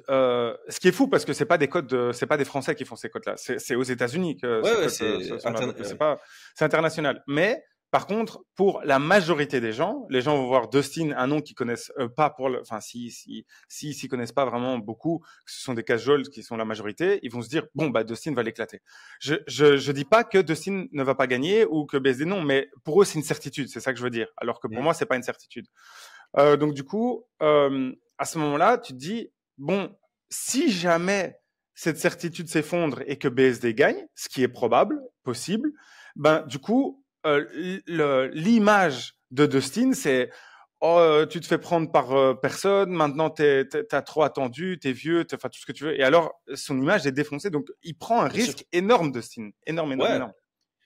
euh, 0.09 0.55
ce 0.69 0.79
qui 0.79 0.87
est 0.87 0.91
fou, 0.91 1.07
parce 1.07 1.25
que 1.25 1.33
c'est 1.33 1.45
pas 1.45 1.57
des 1.57 1.67
codes, 1.67 2.11
c'est 2.13 2.27
pas 2.27 2.37
des 2.37 2.45
Français 2.45 2.75
qui 2.75 2.85
font 2.85 2.95
ces 2.95 3.09
cotes-là. 3.09 3.35
C'est 3.37 3.75
aux 3.75 3.83
États-Unis 3.83 4.37
que 4.37 4.61
ouais, 4.61 4.89
c'est 6.55 6.63
international. 6.63 7.23
Mais 7.27 7.63
par 7.95 8.07
contre, 8.07 8.43
pour 8.55 8.81
la 8.83 8.99
majorité 8.99 9.61
des 9.61 9.71
gens, 9.71 10.05
les 10.09 10.19
gens 10.19 10.35
vont 10.35 10.47
voir 10.47 10.67
Dustin, 10.67 11.13
un 11.15 11.27
nom 11.27 11.39
qu'ils 11.39 11.55
connaissent 11.55 11.93
euh, 11.97 12.09
pas 12.09 12.29
pour 12.29 12.49
le, 12.49 12.59
enfin, 12.59 12.81
si, 12.81 13.09
si, 13.09 13.45
si, 13.69 13.93
s'y 13.93 14.09
connaissent 14.09 14.33
pas 14.33 14.43
vraiment 14.43 14.77
beaucoup, 14.79 15.19
que 15.19 15.51
ce 15.53 15.61
sont 15.61 15.73
des 15.73 15.83
casuals 15.83 16.23
qui 16.23 16.43
sont 16.43 16.57
la 16.57 16.65
majorité, 16.65 17.19
ils 17.23 17.31
vont 17.31 17.41
se 17.41 17.47
dire, 17.47 17.67
bon, 17.73 17.91
bah, 17.91 18.03
Dustin 18.03 18.33
va 18.33 18.43
l'éclater. 18.43 18.81
Je, 19.21 19.35
je, 19.47 19.77
je 19.77 19.91
dis 19.93 20.03
pas 20.03 20.25
que 20.25 20.39
Dustin 20.39 20.87
ne 20.91 21.03
va 21.03 21.15
pas 21.15 21.25
gagner 21.25 21.65
ou 21.65 21.85
que 21.85 21.95
BSD 21.95 22.25
non, 22.25 22.41
mais 22.41 22.69
pour 22.83 23.01
eux, 23.01 23.05
c'est 23.05 23.17
une 23.17 23.23
certitude. 23.23 23.69
C'est 23.69 23.79
ça 23.79 23.93
que 23.93 23.97
je 23.97 24.03
veux 24.03 24.09
dire. 24.09 24.27
Alors 24.35 24.59
que 24.59 24.67
pour 24.67 24.81
mm. 24.81 24.83
moi, 24.83 24.93
c'est 24.93 25.05
pas 25.05 25.15
une 25.15 25.23
certitude. 25.23 25.67
Euh, 26.37 26.57
donc, 26.57 26.73
du 26.73 26.83
coup, 26.83 27.23
euh, 27.41 27.93
à 28.17 28.25
ce 28.25 28.37
moment-là, 28.39 28.77
tu 28.77 28.91
te 28.91 28.97
dis, 28.97 29.31
bon, 29.57 29.95
si 30.29 30.71
jamais 30.71 31.39
cette 31.73 31.97
certitude 31.97 32.47
s'effondre 32.47 33.01
et 33.05 33.17
que 33.17 33.27
BSD 33.27 33.73
gagne, 33.73 34.07
ce 34.15 34.29
qui 34.29 34.43
est 34.43 34.47
probable, 34.47 34.99
possible, 35.23 35.71
ben, 36.15 36.41
du 36.47 36.59
coup, 36.59 37.03
euh, 37.25 38.29
l'image 38.33 39.15
de 39.31 39.45
Dustin, 39.45 39.93
c'est 39.93 40.29
oh, 40.81 40.97
euh, 40.99 41.25
tu 41.25 41.39
te 41.39 41.47
fais 41.47 41.57
prendre 41.57 41.91
par 41.91 42.13
euh, 42.13 42.33
personne, 42.33 42.91
maintenant 42.91 43.29
tu 43.29 43.43
as 43.43 44.01
trop 44.01 44.23
attendu, 44.23 44.77
tu 44.81 44.89
es 44.89 44.91
vieux, 44.93 45.25
enfin 45.33 45.49
tout 45.49 45.59
ce 45.59 45.65
que 45.65 45.71
tu 45.71 45.83
veux. 45.85 45.99
Et 45.99 46.03
alors, 46.03 46.41
son 46.53 46.79
image 46.79 47.05
est 47.05 47.11
défoncée. 47.11 47.49
Donc, 47.49 47.67
il 47.83 47.97
prend 47.97 48.21
un 48.21 48.27
risque 48.27 48.65
énorme, 48.71 49.11
Dustin. 49.11 49.49
Énorme, 49.65 49.93
énorme, 49.93 50.15
énorme. 50.15 50.33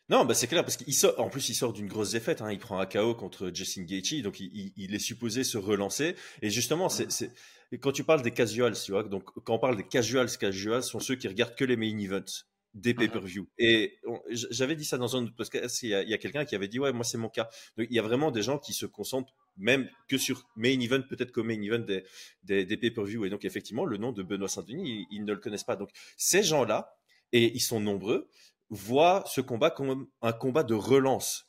Non, 0.10 0.26
bah 0.26 0.34
c'est 0.34 0.48
clair 0.48 0.64
parce 0.64 0.76
qu'il 0.76 0.94
sort. 0.96 1.14
En 1.20 1.30
plus, 1.30 1.50
il 1.50 1.54
sort 1.54 1.72
d'une 1.72 1.88
grosse 1.88 2.14
défaite. 2.14 2.42
Hein. 2.42 2.52
Il 2.52 2.58
prend 2.58 2.80
un 2.80 2.88
KO 2.88 3.14
contre 3.14 3.52
Justin 3.54 3.84
Gaethje, 3.84 4.24
donc 4.24 4.40
il, 4.40 4.74
il, 4.76 4.96
est 4.96 5.00
supposé 5.00 5.44
se 5.44 5.60
relancer. 5.60 6.16
Et 6.42 6.50
justement, 6.50 6.90
c'est 6.90 7.32
quand 7.78 7.92
tu 7.92 8.04
parles 8.04 8.22
des 8.22 8.32
casuals, 8.32 8.74
tu 8.74 8.92
vois. 8.92 9.04
Donc 9.04 9.24
quand 9.44 9.54
on 9.54 9.60
parle 9.60 9.78
des 9.78 9.88
casuals, 9.88 10.30
casuals 10.38 10.84
sont 10.84 11.00
ceux 11.00 11.16
qui 11.16 11.28
regardent 11.28 11.56
que 11.56 11.66
les 11.66 11.78
main 11.78 11.98
events 11.98 12.46
des 12.74 12.94
mmh 12.94 12.98
pay-per-view. 12.98 13.48
Et 13.58 13.98
j'avais 14.30 14.76
dit 14.76 14.86
ça 14.86 14.98
dans 14.98 15.16
un 15.16 15.24
autre 15.24 15.36
podcast, 15.36 15.82
il 15.84 15.90
y 15.90 16.14
a, 16.14 16.18
quelqu'un 16.18 16.46
qui 16.46 16.56
avait 16.56 16.68
dit, 16.68 16.80
ouais, 16.80 16.94
moi 16.94 17.04
c'est 17.04 17.18
mon 17.18 17.30
cas. 17.30 17.50
Donc, 17.78 17.88
il 17.90 17.96
y 17.96 18.00
a 18.00 18.02
vraiment 18.02 18.32
des 18.32 18.42
gens 18.42 18.60
qui 18.60 18.74
se 18.74 18.86
concentrent 18.86 19.34
même 19.58 19.90
que 20.08 20.18
sur 20.18 20.48
main 20.56 20.80
event, 20.80 21.02
peut-être 21.02 21.32
qu'au 21.32 21.44
main 21.44 21.62
event 21.62 21.80
des, 21.80 22.04
des, 22.44 22.66
des 22.66 22.78
pay-per-view. 22.78 23.26
Et 23.26 23.30
donc, 23.30 23.44
effectivement, 23.44 23.86
le 23.86 23.98
nom 23.98 24.12
de 24.12 24.24
Benoît 24.24 24.48
Saint-Denis, 24.48 25.08
ils, 25.12 25.26
ne 25.26 25.34
le 25.34 25.40
connaissent 25.40 25.64
pas. 25.64 25.76
Donc, 25.76 25.90
ces 26.16 26.44
gens-là, 26.44 26.96
et 27.32 27.52
ils 27.54 27.60
sont 27.60 27.80
nombreux, 27.80 28.30
voient 28.70 29.24
ce 29.28 29.42
combat 29.42 29.72
comme 29.72 30.08
un 30.22 30.32
combat 30.32 30.64
de 30.64 30.76
relance 30.76 31.49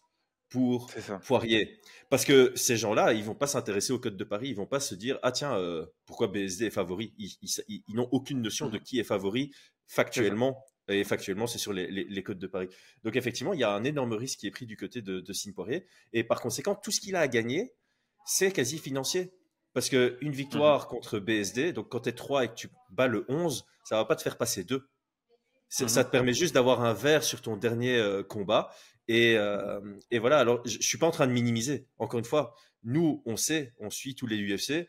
pour 0.50 0.90
Poirier. 1.25 1.80
Parce 2.11 2.25
que 2.25 2.52
ces 2.57 2.76
gens-là, 2.76 3.12
ils 3.12 3.25
vont 3.25 3.35
pas 3.35 3.47
s'intéresser 3.47 3.92
au 3.92 3.99
code 3.99 4.16
de 4.16 4.25
Paris, 4.25 4.49
ils 4.49 4.57
vont 4.57 4.66
pas 4.66 4.80
se 4.80 4.95
dire 4.95 5.19
ah 5.23 5.33
tiens 5.33 5.57
euh, 5.57 5.87
pourquoi 6.04 6.26
BSD 6.26 6.66
est 6.66 6.71
favori? 6.71 7.14
Ils, 7.19 7.37
ils, 7.69 7.95
n'ont 7.95 8.09
aucune 8.12 8.42
notion 8.42 8.69
de 8.69 8.78
mmh 8.78 8.83
qui 8.83 8.99
est 8.99 9.04
favori 9.04 9.52
factuellement 9.87 10.62
et 10.90 11.04
factuellement, 11.04 11.47
c'est 11.47 11.59
sur 11.59 11.73
les, 11.73 11.87
les, 11.88 12.23
côtes 12.23 12.38
de 12.38 12.47
Paris. 12.47 12.69
Donc 13.04 13.14
effectivement, 13.14 13.52
il 13.52 13.61
y 13.61 13.64
a 13.64 13.73
un 13.73 13.85
énorme 13.85 14.12
risque 14.12 14.40
qui 14.40 14.47
est 14.49 14.50
pris 14.50 14.66
du 14.66 14.76
côté 14.76 15.02
de, 15.02 15.21
de 15.21 15.52
Poirier. 15.52 15.87
Et 16.12 16.25
par 16.25 16.40
conséquent, 16.40 16.75
tout 16.75 16.90
ce 16.90 17.00
qu'il 17.00 17.14
a 17.14 17.21
à 17.21 17.28
gagner, 17.28 17.75
c'est 18.26 18.50
quasi 18.50 18.78
financier. 18.78 19.33
Parce 19.73 19.88
qu'une 19.88 20.33
victoire 20.33 20.85
mhm. 20.85 20.88
contre 20.88 21.19
BSD, 21.21 21.73
donc 21.73 21.90
quand 21.90 22.00
tu 22.00 22.09
es 22.09 22.12
3 22.12 22.45
et 22.45 22.49
que 22.49 22.54
tu 22.54 22.69
bats 22.90 23.07
le 23.07 23.25
11, 23.28 23.64
ça 23.85 23.97
va 23.97 24.04
pas 24.04 24.16
te 24.16 24.23
faire 24.23 24.37
passer 24.37 24.64
2. 24.64 24.85
Ça 25.70 26.04
te 26.04 26.10
permet 26.10 26.34
juste 26.34 26.54
d'avoir 26.54 26.82
un 26.82 26.92
verre 26.92 27.22
sur 27.22 27.40
ton 27.40 27.56
dernier 27.56 28.02
combat. 28.28 28.70
Et, 29.08 29.36
et, 30.10 30.18
voilà, 30.18 30.38
alors 30.38 30.60
je, 30.66 30.76
ne 30.76 30.82
suis 30.82 30.98
pas 30.98 31.06
en 31.06 31.10
train 31.10 31.26
de 31.26 31.32
minimiser. 31.32 31.86
Encore 31.98 32.18
une 32.18 32.24
fois, 32.24 32.54
nous, 32.82 33.22
on 33.24 33.36
sait, 33.36 33.72
on 33.78 33.88
suit 33.88 34.14
tous 34.14 34.26
les 34.26 34.36
UFC, 34.36 34.88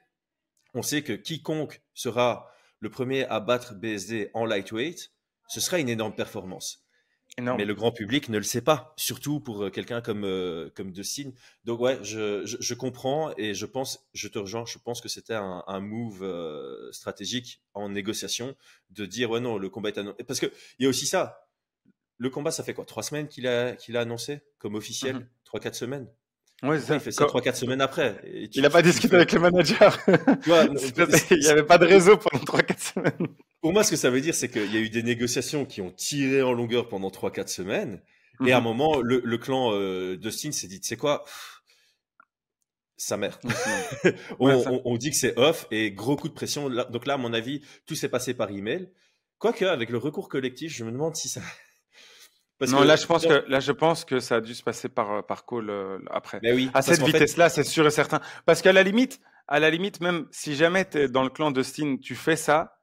on 0.74 0.82
sait 0.82 1.04
que 1.04 1.14
quiconque 1.14 1.82
sera 1.94 2.52
le 2.80 2.90
premier 2.90 3.26
à 3.26 3.40
battre 3.40 3.76
BSD 3.76 4.32
en 4.34 4.46
lightweight, 4.46 5.12
ce 5.48 5.60
sera 5.60 5.80
une 5.80 5.90
énorme 5.90 6.16
performance. 6.16 6.84
Mais 7.42 7.66
le 7.66 7.74
grand 7.74 7.92
public 7.92 8.30
ne 8.30 8.38
le 8.38 8.44
sait 8.44 8.62
pas, 8.62 8.94
surtout 8.98 9.40
pour 9.40 9.64
euh, 9.64 9.70
quelqu'un 9.70 10.02
comme 10.02 10.24
euh, 10.26 10.70
comme 10.76 10.92
Dustin. 10.92 11.32
Donc 11.66 11.80
ouais, 11.80 12.00
je, 12.04 12.46
je, 12.46 12.74
comprends 12.74 13.34
et 13.38 13.54
je 13.54 13.66
pense, 13.66 14.08
je 14.14 14.28
te 14.28 14.40
rejoins, 14.40 14.66
je 14.66 14.78
pense 14.78 15.02
que 15.02 15.10
c'était 15.10 15.34
un, 15.34 15.64
un, 15.68 15.80
move 15.80 16.24
euh, 16.24 16.92
stratégique 16.92 17.62
en 17.74 17.90
négociation 17.90 18.56
de 18.90 19.06
dire 19.06 19.32
ouais 19.32 19.40
non, 19.40 19.58
le 19.58 19.70
combat 19.70 19.90
est 19.90 19.98
annoncé. 19.98 20.24
Parce 20.24 20.40
que 20.40 20.48
il 20.80 20.84
y 20.84 20.86
a 20.86 20.90
aussi 20.90 21.06
ça. 21.06 21.48
Le 22.18 22.30
combat, 22.30 22.52
ça 22.52 22.64
fait 22.64 22.76
quoi? 22.76 22.86
Trois 22.86 23.02
semaines 23.02 23.28
qu'il 23.28 23.48
a 23.48 23.76
qu'il 23.76 23.98
a 23.98 24.02
annoncé 24.02 24.42
comme 24.60 24.76
officiel, 24.76 25.16
mhm. 25.16 25.28
trois 25.44 25.60
quatre 25.60 25.76
semaines? 25.76 26.08
Ouais, 26.64 26.80
ça. 26.80 26.96
Il 26.96 27.00
fait 27.00 27.12
ça 27.12 27.26
trois 27.26 27.42
quatre 27.42 27.56
semaines 27.56 27.82
après. 27.82 28.22
il 28.54 28.62
n'a 28.62 28.70
pas 28.70 28.82
discuté 28.82 29.16
avec 29.16 29.32
le 29.32 29.40
manager. 29.40 29.98
il 31.32 31.40
n'y 31.40 31.48
avait 31.48 31.64
pas 31.64 31.78
de 31.78 31.86
réseau 31.86 32.18
pendant 32.18 32.44
trois 32.44 32.62
quatre 32.62 32.82
semaines. 32.82 33.28
Pour 33.62 33.74
moi, 33.74 33.84
ce 33.84 33.92
que 33.92 33.98
ça 33.98 34.10
veut 34.10 34.22
dire, 34.22 34.36
c'est 34.36 34.50
qu'il 34.50 34.72
y 34.74 34.78
a 34.78 34.80
eu 34.80 34.90
des 34.90 35.04
négociations 35.04 35.66
qui 35.66 35.82
ont 35.82 35.92
tiré 35.92 36.42
en 36.42 36.54
longueur 36.54 36.88
pendant 36.88 37.10
3-4 37.10 37.48
semaines. 37.48 38.02
Et 38.46 38.52
à 38.52 38.58
un 38.58 38.60
mhm. 38.60 38.66
moment, 38.66 39.02
le, 39.02 39.22
le 39.24 39.38
clan 39.38 39.72
euh, 39.74 40.18
Dustin 40.18 40.52
s'est 40.52 40.68
dit, 40.68 40.82
tu 40.82 40.88
sais 40.88 40.98
quoi, 40.98 41.26
sa 42.98 43.18
mère. 43.18 43.40
on, 44.40 44.82
on, 44.86 44.98
dit 44.98 45.12
que 45.12 45.16
c'est 45.16 45.38
off 45.38 45.68
et 45.70 45.92
gros 45.92 46.16
coup 46.16 46.28
de 46.28 46.34
pression. 46.34 46.70
Donc 46.70 47.06
là, 47.06 47.16
à 47.16 47.18
mon 47.18 47.34
avis, 47.34 47.62
tout 47.86 47.96
s'est 47.96 48.10
passé 48.10 48.34
par 48.34 48.50
email. 48.50 48.92
Quoique, 49.38 49.66
avec 49.66 49.90
le 49.90 49.98
recours 49.98 50.30
collectif, 50.30 50.72
je 50.72 50.84
me 50.84 50.92
demande 50.92 51.16
si 51.16 51.28
ça. 51.28 51.42
Parce 52.62 52.74
non, 52.74 52.84
là, 52.84 52.96
je 52.96 53.08
pense 53.08 53.26
que 53.26 53.44
là, 53.48 53.60
je 53.60 53.72
pense 53.72 54.06
que 54.06 54.20
ça 54.20 54.36
a 54.36 54.40
dû 54.40 54.54
se 54.54 54.62
passer 54.62 54.88
par 54.88 55.12
euh, 55.12 55.22
par 55.24 55.48
call 55.48 55.72
euh, 55.72 55.98
après. 56.12 56.40
Mais 56.44 56.54
oui, 56.54 56.70
à 56.76 56.84
cette 56.84 57.02
vitesse-là, 57.02 57.50
c'est 57.50 57.64
sûr 57.64 57.88
et 57.88 57.90
certain. 57.90 58.20
Parce 58.46 58.62
qu'à 58.62 58.72
la 58.72 58.84
limite, 58.84 59.20
à 59.48 59.60
la 59.60 59.72
limite, 59.72 60.00
même 60.00 60.28
si 60.30 60.56
jamais 60.56 60.88
tu 60.88 61.00
es 61.00 61.08
dans 61.08 61.24
le 61.24 61.32
clan 61.32 61.50
Dustin, 61.50 61.98
tu 62.00 62.14
fais 62.14 62.36
ça, 62.36 62.78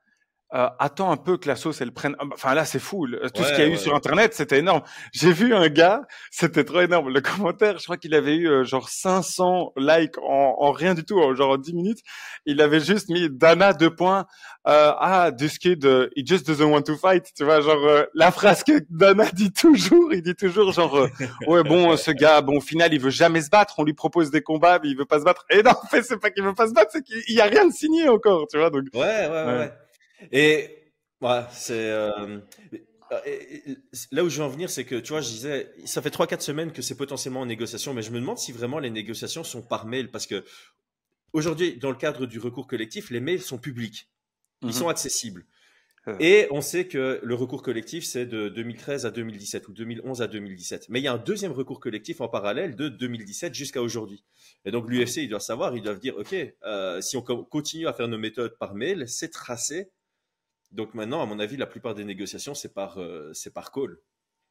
euh, 0.55 0.69
attends 0.79 1.11
un 1.11 1.19
peu 1.19 1.37
que 1.37 1.47
la 1.47 1.57
sauce 1.57 1.83
elle 1.83 1.93
prenne. 1.93 2.17
Enfin 2.33 2.55
là 2.55 2.65
c'est 2.65 2.79
fou. 2.79 3.07
Tout 3.35 3.43
ce 3.43 3.51
qu'il 3.51 3.65
y 3.65 3.67
a 3.67 3.69
eu 3.69 3.77
sur 3.77 3.95
internet 3.95 4.33
c'était 4.33 4.59
énorme. 4.59 4.83
J'ai 5.13 5.33
vu 5.33 5.55
un 5.55 5.69
gars, 5.69 6.03
c'était 6.31 6.65
trop 6.65 6.81
énorme. 6.81 7.11
Le 7.11 7.21
commentaire, 7.21 7.79
je 7.79 7.85
crois 7.85 7.99
qu'il 7.99 8.15
avait 8.15 8.35
eu 8.35 8.49
euh, 8.49 8.65
genre 8.65 8.89
500 8.89 9.75
likes 9.77 10.17
en, 10.19 10.57
en, 10.59 10.73
rien 10.73 10.95
du 10.95 11.05
tout, 11.05 11.21
genre 11.35 11.51
en 11.51 11.59
10 11.59 11.75
minutes. 11.75 11.99
Il 12.47 12.63
avait 12.63 12.81
juste 12.81 13.11
mis 13.11 13.29
Dana 13.29 13.75
deux 13.75 13.95
points. 13.95 14.27
Euh, 14.67 14.93
ah 14.99 15.31
this 15.33 15.59
kid, 15.59 15.85
uh, 15.85 16.09
he 16.17 16.27
just 16.27 16.47
doesn't 16.47 16.71
want 16.71 16.83
to 16.83 16.97
fight. 16.97 17.31
Tu 17.37 17.45
vois 17.45 17.61
genre 17.61 17.85
euh, 17.87 18.05
la 18.15 18.31
phrase 18.31 18.65
que 18.65 18.81
Dana 18.89 19.27
dit 19.35 19.53
toujours, 19.53 20.15
il 20.15 20.23
dit 20.23 20.35
toujours 20.35 20.73
genre 20.73 21.09
ouais 21.47 21.63
bon 21.63 21.97
ce 21.97 22.11
gars 22.11 22.41
bon 22.41 22.57
au 22.57 22.61
final 22.61 22.95
il 22.95 23.01
veut 23.01 23.11
jamais 23.11 23.43
se 23.43 23.51
battre. 23.51 23.75
On 23.79 23.85
lui 23.85 23.95
propose 23.95 24.31
des 24.31 24.41
combats 24.41 24.79
mais 24.83 24.89
il 24.89 24.97
veut 24.97 25.05
pas 25.05 25.19
se 25.19 25.25
battre. 25.25 25.45
Et 25.51 25.63
non 25.63 25.73
en 25.73 25.87
fait 25.89 26.03
c'est 26.03 26.19
pas 26.19 26.31
qu'il 26.31 26.43
veut 26.43 26.55
pas 26.55 26.69
se 26.69 26.73
battre, 26.73 26.91
c'est 26.93 27.03
qu'il 27.03 27.35
y 27.35 27.41
a 27.41 27.45
rien 27.45 27.67
de 27.67 27.73
signé 27.73 28.09
encore. 28.09 28.47
Tu 28.51 28.59
vois 28.59 28.71
donc. 28.71 28.85
ouais. 28.95 29.01
ouais. 29.01 29.29
ouais. 29.29 29.73
Et 30.33 30.93
voilà, 31.21 31.49
c'est 31.53 31.91
euh, 31.91 32.39
là 34.13 34.25
où 34.25 34.29
je 34.29 34.39
veux 34.39 34.45
en 34.45 34.49
venir, 34.49 34.71
c'est 34.71 34.85
que 34.85 34.97
tu 34.97 35.13
vois, 35.13 35.21
je 35.21 35.29
disais, 35.29 35.73
ça 35.85 36.03
fait 36.03 36.15
3-4 36.15 36.41
semaines 36.41 36.73
que 36.73 36.83
c'est 36.83 36.97
potentiellement 36.97 37.41
en 37.41 37.47
négociation, 37.47 37.95
mais 37.95 38.03
je 38.03 38.11
me 38.11 38.21
demande 38.21 38.39
si 38.39 38.53
vraiment 38.53 38.79
les 38.79 38.91
négociations 38.91 39.45
sont 39.45 39.63
par 39.63 39.87
mail, 39.87 40.11
parce 40.11 40.27
que 40.27 40.45
aujourd'hui, 41.33 41.77
dans 41.77 41.91
le 41.91 41.97
cadre 41.97 42.27
du 42.27 42.39
recours 42.39 42.67
collectif, 42.67 43.11
les 43.11 43.21
mails 43.21 43.43
sont 43.43 43.59
publics, 43.59 44.09
ils 44.63 44.69
mmh 44.69 44.73
sont 44.73 44.89
accessibles. 44.89 45.45
Euh. 46.07 46.17
Et 46.21 46.47
on 46.51 46.61
sait 46.61 46.87
que 46.87 47.21
le 47.23 47.35
recours 47.35 47.63
collectif, 47.63 48.05
c'est 48.05 48.27
de 48.27 48.49
2013 48.49 49.07
à 49.07 49.11
2017 49.11 49.69
ou 49.69 49.73
2011 49.73 50.23
à 50.23 50.27
2017. 50.27 50.87
Mais 50.89 51.01
il 51.01 51.03
y 51.03 51.09
a 51.09 51.13
un 51.13 51.19
deuxième 51.19 51.53
recours 51.53 51.81
collectif 51.81 52.21
en 52.21 52.29
parallèle 52.29 52.77
de 52.77 52.89
2017 52.89 53.55
jusqu'à 53.55 53.83
aujourd'hui. 53.83 54.25
Et 54.65 54.71
donc 54.71 54.89
l'UFC, 54.89 55.19
ils 55.19 55.29
doivent 55.29 55.43
savoir, 55.43 55.77
ils 55.77 55.83
doivent 55.83 55.99
dire, 55.99 56.17
OK, 56.17 56.35
euh, 56.65 57.01
si 57.01 57.17
on 57.17 57.23
continue 57.23 57.87
à 57.87 57.93
faire 57.93 58.09
nos 58.09 58.19
méthodes 58.19 58.57
par 58.59 58.75
mail, 58.75 59.09
c'est 59.09 59.31
tracé 59.31 59.91
donc 60.71 60.95
maintenant, 60.95 61.23
à 61.23 61.27
mon 61.27 61.39
avis, 61.39 61.57
la 61.57 61.67
plupart 61.67 61.95
des 61.95 62.05
négociations, 62.05 62.55
c'est 62.55 62.75
par, 62.75 62.99
euh, 62.99 63.33
c'est 63.33 63.53
par 63.53 63.73
call. 63.73 63.99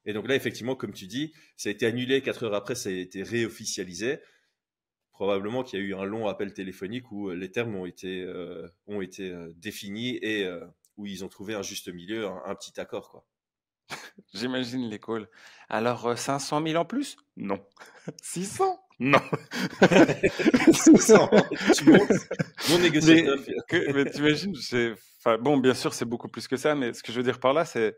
Et 0.05 0.13
donc 0.13 0.27
là, 0.27 0.35
effectivement, 0.35 0.75
comme 0.75 0.93
tu 0.93 1.05
dis, 1.05 1.33
ça 1.57 1.69
a 1.69 1.71
été 1.71 1.85
annulé, 1.85 2.21
quatre 2.21 2.43
heures 2.43 2.55
après, 2.55 2.75
ça 2.75 2.89
a 2.89 2.93
été 2.93 3.23
réofficialisé. 3.23 4.19
Probablement 5.11 5.63
qu'il 5.63 5.79
y 5.79 5.81
a 5.81 5.85
eu 5.85 5.95
un 5.95 6.05
long 6.05 6.27
appel 6.27 6.53
téléphonique 6.53 7.11
où 7.11 7.29
euh, 7.29 7.35
les 7.35 7.51
termes 7.51 7.75
ont 7.75 7.85
été, 7.85 8.23
euh, 8.23 8.67
ont 8.87 9.01
été 9.01 9.35
définis 9.55 10.17
et 10.21 10.47
où 10.95 11.05
ils 11.05 11.23
ont 11.23 11.27
trouvé 11.27 11.53
un 11.53 11.61
juste 11.61 11.89
milieu, 11.93 12.25
un, 12.27 12.55
petit 12.55 12.79
accord. 12.79 13.09
quoi. 13.11 13.25
J'imagine 14.33 14.89
les 14.89 14.99
calls. 14.99 15.27
Alors, 15.69 16.17
500 16.17 16.63
000 16.63 16.75
en 16.81 16.85
plus? 16.85 17.17
Non. 17.35 17.63
600 18.21 18.79
Non. 18.99 19.21
600 20.71 21.29
Mon 22.69 22.79
négociateur. 22.79 23.37
Mais, 23.71 23.93
mais 23.93 24.05
t'imagines, 24.09 24.55
bon, 25.35 25.57
bien 25.57 25.73
sûr, 25.73 25.93
c'est 25.93 26.05
beaucoup 26.05 26.29
plus 26.29 26.47
que 26.47 26.55
ça, 26.55 26.75
mais 26.75 26.93
ce 26.93 27.03
que 27.03 27.11
je 27.11 27.17
veux 27.17 27.23
dire 27.23 27.39
par 27.39 27.51
là, 27.53 27.65
c'est, 27.65 27.97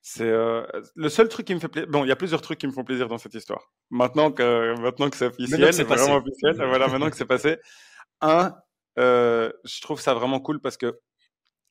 c'est 0.00 0.24
euh, 0.24 0.64
le 0.94 1.08
seul 1.10 1.28
truc 1.28 1.46
qui 1.46 1.54
me 1.54 1.60
fait 1.60 1.68
plaisir. 1.68 1.90
Bon, 1.90 2.04
il 2.04 2.08
y 2.08 2.12
a 2.12 2.16
plusieurs 2.16 2.40
trucs 2.40 2.58
qui 2.58 2.66
me 2.66 2.72
font 2.72 2.84
plaisir 2.84 3.08
dans 3.08 3.18
cette 3.18 3.34
histoire. 3.34 3.70
Maintenant 3.90 4.32
que 4.32 4.74
maintenant 4.80 5.10
que 5.10 5.16
c'est 5.16 5.26
officiel, 5.26 5.74
c'est 5.74 5.84
vraiment 5.84 6.16
officiel. 6.16 6.56
voilà, 6.56 6.88
maintenant 6.88 7.10
que 7.10 7.16
c'est 7.16 7.26
passé. 7.26 7.58
Un, 8.22 8.54
euh, 8.98 9.52
je 9.64 9.80
trouve 9.82 10.00
ça 10.00 10.14
vraiment 10.14 10.40
cool 10.40 10.60
parce 10.60 10.76
que 10.76 10.98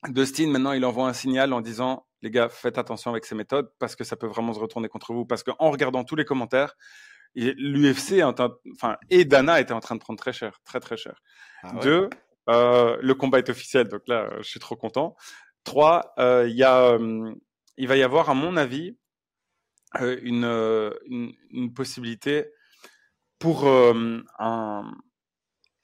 Dustin, 0.08 0.48
maintenant, 0.48 0.74
il 0.74 0.86
envoie 0.86 1.08
un 1.08 1.14
signal 1.14 1.54
en 1.54 1.62
disant 1.62 2.06
les 2.22 2.32
gars, 2.32 2.50
faites 2.50 2.78
attention 2.78 3.12
avec 3.12 3.26
ces 3.26 3.36
méthodes 3.36 3.72
parce 3.80 3.96
que 3.96 4.04
ça 4.04 4.16
peut 4.16 4.28
vraiment 4.28 4.54
se 4.54 4.60
retourner 4.60 4.90
contre 4.90 5.14
vous. 5.14 5.26
Parce 5.26 5.44
qu'en 5.44 5.72
regardant 5.72 6.04
tous 6.04 6.16
les 6.16 6.26
commentaires, 6.26 6.76
l'UFC, 7.36 8.24
enfin, 8.24 8.98
et 9.10 9.26
Dana 9.26 9.60
était 9.60 9.74
en 9.74 9.80
train 9.80 9.96
de 9.96 10.02
prendre 10.02 10.20
très 10.20 10.34
cher, 10.34 10.60
très 10.66 10.80
très 10.80 10.98
cher. 10.98 11.22
Ah 11.64 11.74
Deux, 11.82 12.10
le 12.50 13.14
combat 13.14 13.40
est 13.40 13.50
officiel, 13.50 13.88
donc 13.88 14.02
là, 14.08 14.30
je 14.38 14.48
suis 14.48 14.60
trop 14.60 14.76
content. 14.76 15.16
Trois, 15.64 16.14
euh, 16.20 16.48
il 16.50 16.64
euh, 16.64 17.34
va 17.88 17.98
y 17.98 18.04
avoir, 18.04 18.30
à 18.30 18.34
mon 18.34 18.58
avis, 18.58 18.98
une, 20.00 21.74
possibilité 21.76 22.52
pour 23.40 23.68
un, 23.68 24.92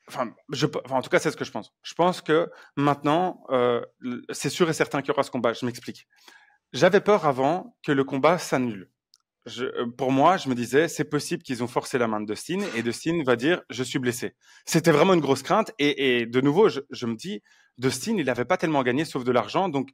enfin, 0.07 0.33
en 0.89 1.01
tout 1.01 1.09
cas, 1.09 1.19
c'est 1.19 1.31
ce 1.31 1.37
que 1.37 1.45
je 1.45 1.51
pense. 1.51 1.73
Je 1.81 1.93
pense 1.93 2.21
que 2.21 2.49
maintenant, 2.75 3.43
c'est 4.29 4.49
sûr 4.49 4.69
et 4.69 4.73
certain 4.73 5.01
qu'il 5.01 5.09
y 5.09 5.11
aura 5.11 5.23
ce 5.23 5.31
combat. 5.31 5.53
Je 5.53 5.65
m'explique. 5.65 6.07
J'avais 6.73 7.01
peur 7.01 7.25
avant 7.25 7.77
que 7.83 7.91
le 7.91 8.03
combat 8.03 8.37
s'annule 8.37 8.89
je, 9.45 9.65
euh, 9.65 9.85
pour 9.97 10.11
moi, 10.11 10.37
je 10.37 10.49
me 10.49 10.55
disais, 10.55 10.87
c'est 10.87 11.05
possible 11.05 11.43
qu'ils 11.43 11.63
ont 11.63 11.67
forcé 11.67 11.97
la 11.97 12.07
main 12.07 12.19
de 12.21 12.25
Dustin 12.25 12.59
et 12.75 12.83
Dustin 12.83 13.21
va 13.25 13.35
dire, 13.35 13.61
je 13.69 13.83
suis 13.83 13.99
blessé. 13.99 14.35
C'était 14.65 14.91
vraiment 14.91 15.13
une 15.13 15.21
grosse 15.21 15.43
crainte. 15.43 15.71
Et, 15.79 16.19
et 16.19 16.25
de 16.25 16.41
nouveau, 16.41 16.69
je, 16.69 16.81
je, 16.89 17.05
me 17.05 17.15
dis, 17.15 17.41
Dustin, 17.77 18.15
il 18.17 18.25
n'avait 18.25 18.45
pas 18.45 18.57
tellement 18.57 18.83
gagné 18.83 19.05
sauf 19.05 19.23
de 19.23 19.31
l'argent. 19.31 19.69
Donc 19.69 19.89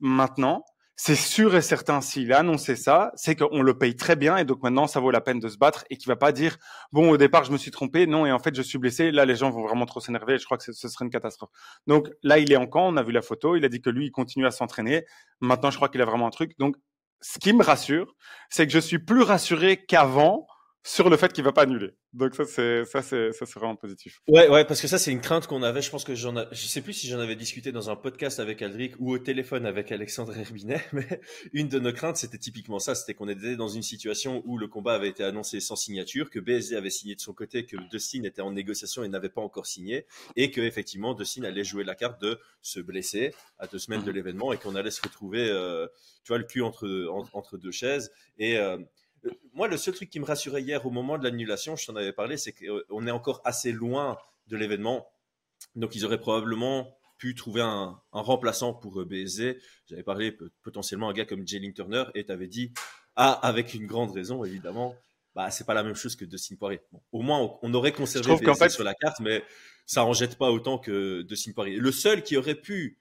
maintenant, 0.00 0.64
c'est 0.98 1.14
sûr 1.14 1.54
et 1.54 1.60
certain, 1.60 2.00
s'il 2.00 2.32
a 2.32 2.38
annoncé 2.38 2.74
ça, 2.74 3.12
c'est 3.16 3.36
qu'on 3.36 3.60
le 3.60 3.76
paye 3.76 3.96
très 3.96 4.16
bien 4.16 4.38
et 4.38 4.46
donc 4.46 4.62
maintenant, 4.62 4.86
ça 4.86 4.98
vaut 4.98 5.10
la 5.10 5.20
peine 5.20 5.38
de 5.38 5.48
se 5.48 5.58
battre 5.58 5.84
et 5.90 5.98
qu'il 5.98 6.08
va 6.08 6.16
pas 6.16 6.32
dire, 6.32 6.56
bon, 6.90 7.10
au 7.10 7.18
départ, 7.18 7.44
je 7.44 7.52
me 7.52 7.58
suis 7.58 7.70
trompé, 7.70 8.06
non, 8.06 8.24
et 8.24 8.32
en 8.32 8.38
fait, 8.38 8.54
je 8.54 8.62
suis 8.62 8.78
blessé. 8.78 9.10
Là, 9.10 9.26
les 9.26 9.36
gens 9.36 9.50
vont 9.50 9.62
vraiment 9.62 9.84
trop 9.84 10.00
s'énerver 10.00 10.34
et 10.34 10.38
je 10.38 10.46
crois 10.46 10.56
que 10.56 10.72
ce 10.72 10.88
serait 10.88 11.04
une 11.04 11.10
catastrophe. 11.10 11.50
Donc 11.86 12.08
là, 12.22 12.38
il 12.38 12.50
est 12.50 12.56
en 12.56 12.66
camp, 12.66 12.88
on 12.88 12.96
a 12.96 13.02
vu 13.02 13.12
la 13.12 13.20
photo, 13.20 13.56
il 13.56 13.64
a 13.66 13.68
dit 13.68 13.82
que 13.82 13.90
lui, 13.90 14.06
il 14.06 14.10
continue 14.10 14.46
à 14.46 14.50
s'entraîner. 14.50 15.04
Maintenant, 15.40 15.70
je 15.70 15.76
crois 15.76 15.90
qu'il 15.90 16.00
a 16.00 16.06
vraiment 16.06 16.26
un 16.26 16.30
truc. 16.30 16.58
Donc, 16.58 16.76
ce 17.20 17.38
qui 17.38 17.52
me 17.52 17.62
rassure, 17.62 18.14
c'est 18.50 18.66
que 18.66 18.72
je 18.72 18.78
suis 18.78 18.98
plus 18.98 19.22
rassuré 19.22 19.84
qu'avant 19.84 20.46
sur 20.86 21.10
le 21.10 21.16
fait 21.16 21.32
qu'il 21.32 21.42
va 21.42 21.50
pas 21.50 21.62
annuler. 21.62 21.90
Donc 22.12 22.36
ça 22.36 22.44
c'est 22.44 22.84
ça 22.84 23.02
c'est 23.02 23.32
ça 23.32 23.44
c'est 23.44 23.58
vraiment 23.58 23.74
positif. 23.74 24.20
Ouais 24.28 24.48
ouais 24.48 24.64
parce 24.64 24.80
que 24.80 24.86
ça 24.86 24.98
c'est 24.98 25.10
une 25.10 25.20
crainte 25.20 25.48
qu'on 25.48 25.64
avait. 25.64 25.82
Je 25.82 25.90
pense 25.90 26.04
que 26.04 26.14
j'en 26.14 26.36
a, 26.36 26.46
je 26.52 26.66
sais 26.66 26.80
plus 26.80 26.92
si 26.92 27.08
j'en 27.08 27.18
avais 27.18 27.34
discuté 27.34 27.72
dans 27.72 27.90
un 27.90 27.96
podcast 27.96 28.38
avec 28.38 28.62
Aldric 28.62 28.94
ou 29.00 29.12
au 29.12 29.18
téléphone 29.18 29.66
avec 29.66 29.90
Alexandre 29.90 30.38
Herbinet, 30.38 30.80
mais 30.92 31.20
une 31.52 31.68
de 31.68 31.80
nos 31.80 31.92
craintes 31.92 32.18
c'était 32.18 32.38
typiquement 32.38 32.78
ça, 32.78 32.94
c'était 32.94 33.14
qu'on 33.14 33.28
était 33.28 33.56
dans 33.56 33.66
une 33.66 33.82
situation 33.82 34.42
où 34.46 34.58
le 34.58 34.68
combat 34.68 34.94
avait 34.94 35.08
été 35.08 35.24
annoncé 35.24 35.58
sans 35.58 35.74
signature, 35.74 36.30
que 36.30 36.38
BSD 36.38 36.76
avait 36.76 36.90
signé 36.90 37.16
de 37.16 37.20
son 37.20 37.32
côté, 37.32 37.66
que 37.66 37.76
Dustin 37.90 38.22
était 38.22 38.42
en 38.42 38.52
négociation 38.52 39.02
et 39.02 39.08
n'avait 39.08 39.28
pas 39.28 39.42
encore 39.42 39.66
signé, 39.66 40.06
et 40.36 40.52
que 40.52 40.60
effectivement 40.60 41.14
Dustin 41.14 41.42
allait 41.42 41.64
jouer 41.64 41.82
la 41.82 41.96
carte 41.96 42.22
de 42.22 42.38
se 42.62 42.78
blesser 42.78 43.34
à 43.58 43.66
deux 43.66 43.78
semaines 43.78 44.04
de 44.04 44.10
mhm. 44.10 44.16
l'événement 44.16 44.52
et 44.52 44.56
qu'on 44.56 44.76
allait 44.76 44.92
se 44.92 45.02
retrouver, 45.02 45.50
euh, 45.50 45.88
tu 46.22 46.28
vois, 46.28 46.38
le 46.38 46.44
cul 46.44 46.62
entre 46.62 47.08
entre 47.32 47.58
deux 47.58 47.72
chaises 47.72 48.12
et 48.38 48.56
euh, 48.56 48.78
moi, 49.54 49.68
le 49.68 49.76
seul 49.76 49.94
truc 49.94 50.10
qui 50.10 50.20
me 50.20 50.24
rassurait 50.24 50.62
hier 50.62 50.84
au 50.86 50.90
moment 50.90 51.18
de 51.18 51.24
l'annulation, 51.24 51.76
je 51.76 51.86
t'en 51.86 51.96
avais 51.96 52.12
parlé, 52.12 52.36
c'est 52.36 52.52
qu'on 52.52 53.06
est 53.06 53.10
encore 53.10 53.40
assez 53.44 53.72
loin 53.72 54.18
de 54.48 54.56
l'événement. 54.56 55.08
Donc, 55.74 55.94
ils 55.94 56.04
auraient 56.04 56.20
probablement 56.20 56.96
pu 57.18 57.34
trouver 57.34 57.62
un, 57.62 57.98
remplaçant 58.12 58.74
pour 58.74 59.00
euh, 59.00 59.04
BSD. 59.04 59.58
J'avais 59.88 60.02
parlé 60.02 60.36
potentiellement 60.62 61.08
à 61.08 61.12
un 61.12 61.14
gars 61.14 61.24
comme 61.24 61.46
Jalen 61.46 61.72
Turner 61.72 62.04
et 62.14 62.26
tu 62.26 62.32
avais 62.32 62.46
dit, 62.46 62.72
ah, 63.16 63.32
avec 63.32 63.72
une 63.74 63.86
grande 63.86 64.10
raison, 64.10 64.44
évidemment, 64.44 64.94
bah, 65.34 65.50
c'est 65.50 65.64
pas 65.64 65.74
la 65.74 65.82
même 65.82 65.94
chose 65.94 66.16
que 66.16 66.24
Dustin 66.24 66.56
Poirier. 66.56 66.80
au 67.12 67.22
moins, 67.22 67.58
on, 67.62 67.74
aurait 67.74 67.92
conservé 67.92 68.36
BSD 68.36 68.54
fait... 68.54 68.68
sur 68.68 68.84
la 68.84 68.94
carte, 68.94 69.20
mais 69.20 69.42
ça 69.86 70.04
en 70.04 70.12
jette 70.12 70.36
pas 70.36 70.50
autant 70.50 70.78
que 70.78 71.22
Dustin 71.22 71.52
Poirier. 71.52 71.76
Le 71.76 71.92
seul 71.92 72.22
qui 72.22 72.36
aurait 72.36 72.54
pu, 72.54 72.98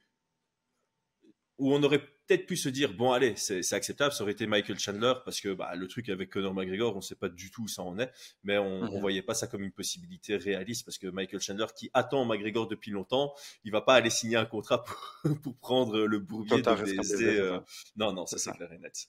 où 1.57 1.73
on 1.73 1.83
aurait 1.83 2.01
peut-être 2.27 2.45
pu 2.45 2.57
se 2.57 2.69
dire 2.69 2.93
bon 2.93 3.11
allez 3.11 3.35
c'est 3.35 3.73
acceptable 3.73 4.13
ça 4.13 4.23
aurait 4.23 4.33
été 4.33 4.47
Michael 4.47 4.79
Chandler 4.79 5.13
parce 5.23 5.41
que 5.41 5.53
bah, 5.53 5.75
le 5.75 5.87
truc 5.87 6.09
avec 6.09 6.31
Conor 6.31 6.53
McGregor 6.53 6.95
on 6.95 7.01
sait 7.01 7.15
pas 7.15 7.29
du 7.29 7.51
tout 7.51 7.63
où 7.63 7.67
ça 7.67 7.81
en 7.81 7.97
est 7.99 8.11
mais 8.43 8.57
on, 8.57 8.83
on 8.83 8.95
mhm. 8.95 8.99
voyait 8.99 9.21
pas 9.21 9.33
ça 9.33 9.47
comme 9.47 9.63
une 9.63 9.71
possibilité 9.71 10.37
réaliste 10.37 10.85
parce 10.85 10.97
que 10.97 11.07
Michael 11.07 11.39
Chandler 11.39 11.67
qui 11.75 11.89
attend 11.93 12.25
McGregor 12.25 12.67
depuis 12.67 12.91
longtemps 12.91 13.33
il 13.63 13.71
va 13.71 13.81
pas 13.81 13.95
aller 13.95 14.09
signer 14.09 14.37
un 14.37 14.45
contrat 14.45 14.83
pour, 14.83 15.21
pour 15.43 15.55
prendre 15.57 16.05
le 16.05 16.19
bourbier 16.19 16.61
de 16.61 17.39
euh, 17.39 17.59
non 17.95 18.13
non 18.13 18.25
ça 18.25 18.37
c'est 18.37 18.51
clair 18.51 18.71
et 18.71 18.79
net 18.79 19.07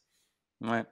ouais 0.60 0.84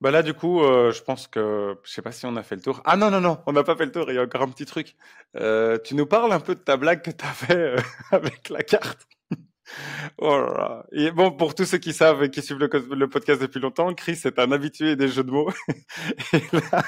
bah 0.00 0.10
là, 0.10 0.22
du 0.22 0.32
coup, 0.32 0.62
euh, 0.62 0.92
je 0.92 1.02
pense 1.02 1.26
que 1.28 1.76
je 1.84 1.90
sais 1.90 2.00
pas 2.00 2.12
si 2.12 2.24
on 2.24 2.34
a 2.36 2.42
fait 2.42 2.56
le 2.56 2.62
tour. 2.62 2.80
Ah 2.86 2.96
non, 2.96 3.10
non, 3.10 3.20
non, 3.20 3.42
on 3.46 3.52
n'a 3.52 3.62
pas 3.64 3.76
fait 3.76 3.84
le 3.84 3.92
tour. 3.92 4.10
Il 4.10 4.14
y 4.14 4.18
a 4.18 4.22
encore 4.22 4.40
un 4.40 4.48
petit 4.48 4.64
truc. 4.64 4.96
Euh, 5.36 5.76
tu 5.84 5.94
nous 5.94 6.06
parles 6.06 6.32
un 6.32 6.40
peu 6.40 6.54
de 6.54 6.60
ta 6.60 6.78
blague 6.78 7.02
que 7.02 7.10
tu 7.10 7.24
as 7.24 7.34
fait 7.34 7.56
euh, 7.56 7.76
avec 8.10 8.48
la 8.48 8.62
carte. 8.62 9.06
oh 10.18 10.38
là 10.38 10.46
là. 10.46 10.86
Et 10.92 11.10
bon, 11.10 11.30
pour 11.30 11.54
tous 11.54 11.64
ceux 11.64 11.78
qui 11.78 11.92
savent 11.92 12.22
et 12.22 12.30
qui 12.30 12.42
suivent 12.42 12.58
le, 12.58 13.08
podcast 13.08 13.40
depuis 13.40 13.60
longtemps, 13.60 13.92
Chris 13.94 14.20
est 14.24 14.38
un 14.38 14.52
habitué 14.52 14.96
des 14.96 15.08
jeux 15.08 15.24
de 15.24 15.30
mots. 15.30 15.50
et, 16.32 16.42
là, 16.52 16.82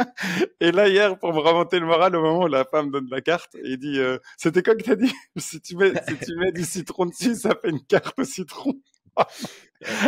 et, 0.60 0.72
là, 0.72 0.88
hier, 0.88 1.18
pour 1.18 1.32
me 1.32 1.40
remonter 1.40 1.78
le 1.78 1.86
moral, 1.86 2.14
au 2.16 2.22
moment 2.22 2.44
où 2.44 2.48
la 2.48 2.64
femme 2.64 2.90
donne 2.90 3.08
la 3.10 3.20
carte, 3.20 3.56
il 3.64 3.78
dit 3.78 3.98
euh, 3.98 4.18
C'était 4.36 4.62
quoi 4.62 4.74
que 4.74 4.82
t'as 4.82 4.96
dit? 4.96 5.12
Si 5.36 5.60
tu, 5.60 5.76
mets, 5.76 5.92
si 6.08 6.16
tu 6.16 6.34
mets 6.36 6.52
du 6.52 6.64
citron 6.64 7.06
dessus, 7.06 7.34
ça 7.34 7.50
fait 7.60 7.70
une 7.70 7.84
carte 7.84 8.18
au 8.18 8.24
citron. 8.24 8.74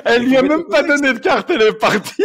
elle 0.04 0.24
lui 0.24 0.37
a 0.37 0.42
même 0.42 0.64
pas 0.66 0.82
donné 0.82 1.12
de 1.12 1.18
carte, 1.18 1.50
elle 1.50 1.62
est 1.62 1.78
partie. 1.78 2.24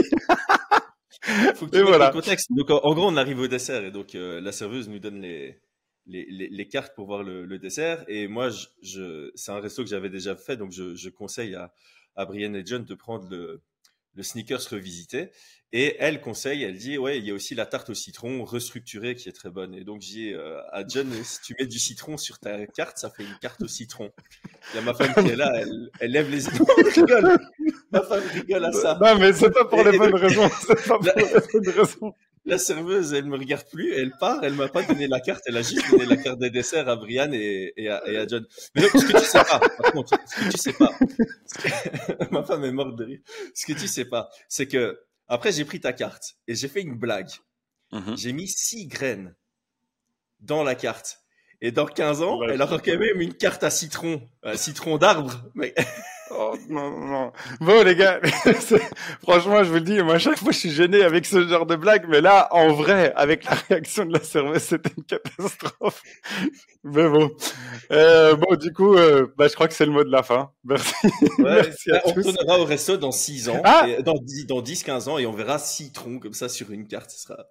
Faut 1.55 1.65
que 1.65 1.71
tu 1.71 1.81
voilà. 1.81 2.07
le 2.07 2.13
contexte. 2.13 2.47
Donc, 2.51 2.69
en, 2.69 2.93
gros, 2.93 3.07
on 3.07 3.17
arrive 3.17 3.39
au 3.39 3.47
dessert 3.47 3.83
et 3.83 3.91
donc 3.91 4.15
euh, 4.15 4.39
la 4.39 4.51
serveuse 4.51 4.88
nous 4.88 4.99
donne 4.99 5.21
les, 5.21 5.60
les, 6.08 6.26
les, 6.50 6.67
cartes 6.67 6.96
pour 6.96 7.06
voir 7.06 7.24
le, 7.24 7.46
le 7.46 7.60
dessert. 7.60 8.04
Et 8.08 8.28
moi, 8.28 8.50
je, 8.50 8.67
je 8.82 9.32
c'est 9.36 9.52
un 9.52 9.60
resto 9.60 9.84
que 9.84 9.89
j'avais 9.89 10.10
déjà 10.10 10.36
fait, 10.36 10.58
donc 10.58 10.72
je, 10.72 10.96
je 10.96 11.10
conseille 11.10 11.56
à, 11.56 11.74
à 12.15 12.26
Brian 12.26 12.54
et 12.54 12.65
John 12.65 12.84
de 12.84 12.96
prendre 12.96 13.30
le, 13.30 13.62
le 14.15 14.24
sneakers 14.24 14.70
revisité. 14.72 15.30
Et 15.74 15.98
elle 16.00 16.22
conseille, 16.22 16.63
elle 16.63 16.78
dit, 16.78 16.98
ouais, 16.98 17.20
il 17.20 17.26
y 17.26 17.32
a 17.32 17.34
aussi 17.34 17.54
la 17.54 17.65
tarte 17.65 17.89
au 17.89 17.93
citron 17.93 18.46
restructurée 18.46 19.15
qui 19.15 19.28
est 19.28 19.34
très 19.34 19.50
bonne. 19.50 19.76
Et 19.76 19.84
donc, 19.84 20.02
j'ai 20.02 20.34
euh, 20.34 20.62
à 20.72 20.88
John, 20.88 21.12
si 21.24 21.41
tu 21.41 21.56
mets 21.60 21.67
du 21.67 21.78
citron 21.78 22.17
sur 22.17 22.39
ta 22.39 22.65
carte, 22.67 22.98
ça 22.98 23.10
fait 23.10 23.24
une 23.24 23.38
carte 23.41 23.62
au 23.62 23.67
citron. 23.67 24.12
Il 24.72 24.78
y 24.78 24.80
a 24.80 24.82
ma 24.82 24.93
femme 24.93 25.13
qui 25.13 25.32
est 25.32 25.36
là, 25.36 25.52
elle, 25.56 25.91
elle 26.00 26.12
lève 26.12 26.30
les 26.30 26.46
yeux. 26.46 26.65
rigole. 26.96 27.38
Ma 27.91 28.02
femme 28.02 28.24
rigole 28.34 28.65
à 28.65 28.72
ça. 28.72 28.98
Non, 29.02 29.20
mais 29.20 29.34
c'est 29.34 29.52
pas 29.52 29.65
pour 29.65 29.84
les 29.84 29.98
bonnes 29.98 30.15
raisons. 30.15 30.50
C'est 30.65 30.88
pas 30.88 31.00
pour 31.00 31.04
les 31.15 31.60
bonnes 31.60 31.70
raisons 31.70 32.13
la 32.47 32.57
serveuse, 32.57 33.13
elle 33.13 33.25
me 33.25 33.38
regarde 33.38 33.67
plus, 33.69 33.93
elle 33.93 34.12
part, 34.17 34.43
elle 34.43 34.53
m'a 34.53 34.69
pas 34.69 34.81
donné 34.81 35.07
la 35.07 35.19
carte, 35.19 35.43
elle 35.45 35.57
a 35.57 35.62
juste 35.62 35.91
donné 35.91 36.05
la 36.05 36.15
carte 36.15 36.39
des 36.39 36.49
desserts 36.49 36.88
à 36.88 36.95
Brian 36.95 37.29
et, 37.33 37.73
et, 37.75 37.89
à, 37.89 38.25
John. 38.27 38.45
Mais 38.73 38.81
donc, 38.81 38.91
ce 38.91 39.05
que 39.05 39.17
tu 39.17 39.25
sais 39.25 39.43
pas, 39.43 39.60
par 39.60 39.91
contre, 39.91 40.17
ce 40.25 40.36
que 40.36 40.51
tu 40.51 40.57
sais 40.57 40.73
pas, 40.73 40.91
ma 42.31 42.43
femme 42.43 42.63
est 42.63 42.71
morte 42.71 42.95
de 42.95 43.03
rire. 43.03 43.19
Ce 43.53 43.65
que 43.65 43.73
tu 43.73 43.88
sais 43.88 44.05
pas, 44.05 44.29
c'est 44.47 44.67
que 44.67 44.97
après 45.27 45.51
j'ai 45.51 45.65
pris 45.65 45.81
ta 45.81 45.91
carte 45.91 46.38
et 46.47 46.55
j'ai 46.55 46.69
fait 46.69 46.81
une 46.81 46.97
blague. 46.97 47.29
Mm-hmm. 47.91 48.17
J'ai 48.17 48.31
mis 48.31 48.47
six 48.47 48.88
graines 48.88 49.36
dans 50.39 50.63
la 50.63 50.75
carte. 50.75 51.19
Et 51.60 51.71
dans 51.71 51.88
15 51.88 52.21
ans, 52.21 52.43
elle 52.43 52.62
aura 52.62 52.77
quand 52.77 52.99
même 52.99 53.19
une 53.19 53.33
carte 53.33 53.63
à 53.63 53.71
citron, 53.71 54.21
un 54.43 54.55
citron 54.55 54.97
d'arbre. 54.97 55.43
Mais... 55.53 55.73
Oh 56.31 56.55
non, 56.69 56.91
non. 56.91 57.31
Bon, 57.61 57.83
les 57.83 57.95
gars, 57.95 58.19
franchement, 59.21 59.63
je 59.63 59.69
vous 59.69 59.75
le 59.75 59.81
dis, 59.81 60.01
moi, 60.01 60.15
à 60.15 60.19
chaque 60.19 60.37
fois, 60.37 60.51
je 60.51 60.57
suis 60.57 60.71
gêné 60.71 61.01
avec 61.03 61.25
ce 61.25 61.47
genre 61.47 61.65
de 61.65 61.75
blague, 61.75 62.05
mais 62.09 62.21
là, 62.21 62.47
en 62.51 62.73
vrai, 62.73 63.13
avec 63.15 63.45
la 63.45 63.55
réaction 63.69 64.05
de 64.05 64.13
la 64.13 64.23
serveuse, 64.23 64.61
c'était 64.61 64.91
une 64.97 65.03
catastrophe. 65.03 66.01
Mais 66.83 67.09
bon. 67.09 67.31
Euh, 67.91 68.35
bon, 68.35 68.55
du 68.55 68.73
coup, 68.73 68.95
euh, 68.95 69.27
bah, 69.37 69.47
je 69.47 69.53
crois 69.53 69.67
que 69.67 69.73
c'est 69.73 69.85
le 69.85 69.91
mot 69.91 70.03
de 70.03 70.11
la 70.11 70.23
fin. 70.23 70.51
Merci. 70.63 70.93
Merci 71.37 71.91
à 71.91 72.01
on 72.05 72.11
retournera 72.11 72.59
au 72.59 72.65
resto 72.65 72.97
dans 72.97 73.11
6 73.11 73.49
ans, 73.49 73.61
ah 73.63 73.85
dans 74.03 74.17
10, 74.19 74.47
dans 74.47 74.61
10, 74.61 74.83
15 74.83 75.07
ans, 75.07 75.17
et 75.17 75.25
on 75.25 75.33
verra 75.33 75.59
citron 75.59 76.19
comme 76.19 76.33
ça 76.33 76.49
sur 76.49 76.71
une 76.71 76.87
carte. 76.87 77.11
Ce 77.11 77.21
sera 77.21 77.45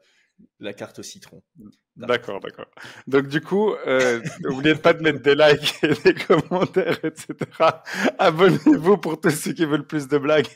la 0.60 0.72
carte 0.72 0.98
au 0.98 1.02
citron. 1.02 1.42
D'accord, 1.96 2.40
d'accord. 2.40 2.66
Donc 3.06 3.28
du 3.28 3.40
coup, 3.40 3.72
euh, 3.86 4.22
n'oubliez 4.40 4.74
pas 4.74 4.92
de 4.92 5.02
mettre 5.02 5.20
des 5.20 5.34
likes 5.34 5.74
et 5.82 5.94
des 5.94 6.14
commentaires, 6.14 6.98
etc. 7.04 7.34
Abonnez-vous 8.18 8.98
pour 8.98 9.18
tous 9.20 9.30
ceux 9.30 9.52
qui 9.52 9.64
veulent 9.64 9.86
plus 9.86 10.06
de 10.08 10.18
blagues. 10.18 10.46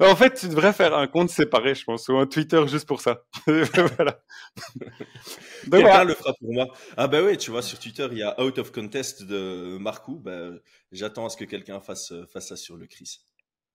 En 0.00 0.14
fait, 0.14 0.34
tu 0.34 0.48
devrais 0.48 0.72
faire 0.72 0.96
un 0.96 1.08
compte 1.08 1.30
séparé, 1.30 1.74
je 1.74 1.84
pense, 1.84 2.08
ou 2.08 2.16
un 2.16 2.26
Twitter 2.26 2.62
juste 2.68 2.86
pour 2.86 3.00
ça. 3.00 3.24
voilà. 3.46 4.22
Donc, 5.66 5.82
Quelqu'un 5.82 6.04
le 6.04 6.14
fera 6.14 6.32
pour 6.38 6.52
moi. 6.52 6.66
Ah 6.96 7.08
bah 7.08 7.22
oui, 7.22 7.36
tu 7.36 7.50
vois, 7.50 7.62
sur 7.62 7.78
Twitter, 7.78 8.06
il 8.12 8.18
y 8.18 8.22
a 8.22 8.40
Out 8.40 8.58
of 8.58 8.70
Contest 8.70 9.24
de 9.24 9.78
Marcou. 9.78 10.16
Bah, 10.18 10.50
J'attends 10.92 11.26
à 11.26 11.28
ce 11.28 11.36
que 11.36 11.44
quelqu'un 11.44 11.80
fasse, 11.80 12.12
fasse 12.32 12.48
ça 12.48 12.56
sur 12.56 12.76
le 12.76 12.86
Chris. 12.86 13.20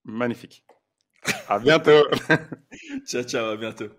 Magnifique. 0.06 0.66
À 1.48 1.60
bientôt. 1.60 2.06
ciao, 3.06 3.24
ciao, 3.24 3.52
à 3.52 3.58
bientôt. 3.58 3.90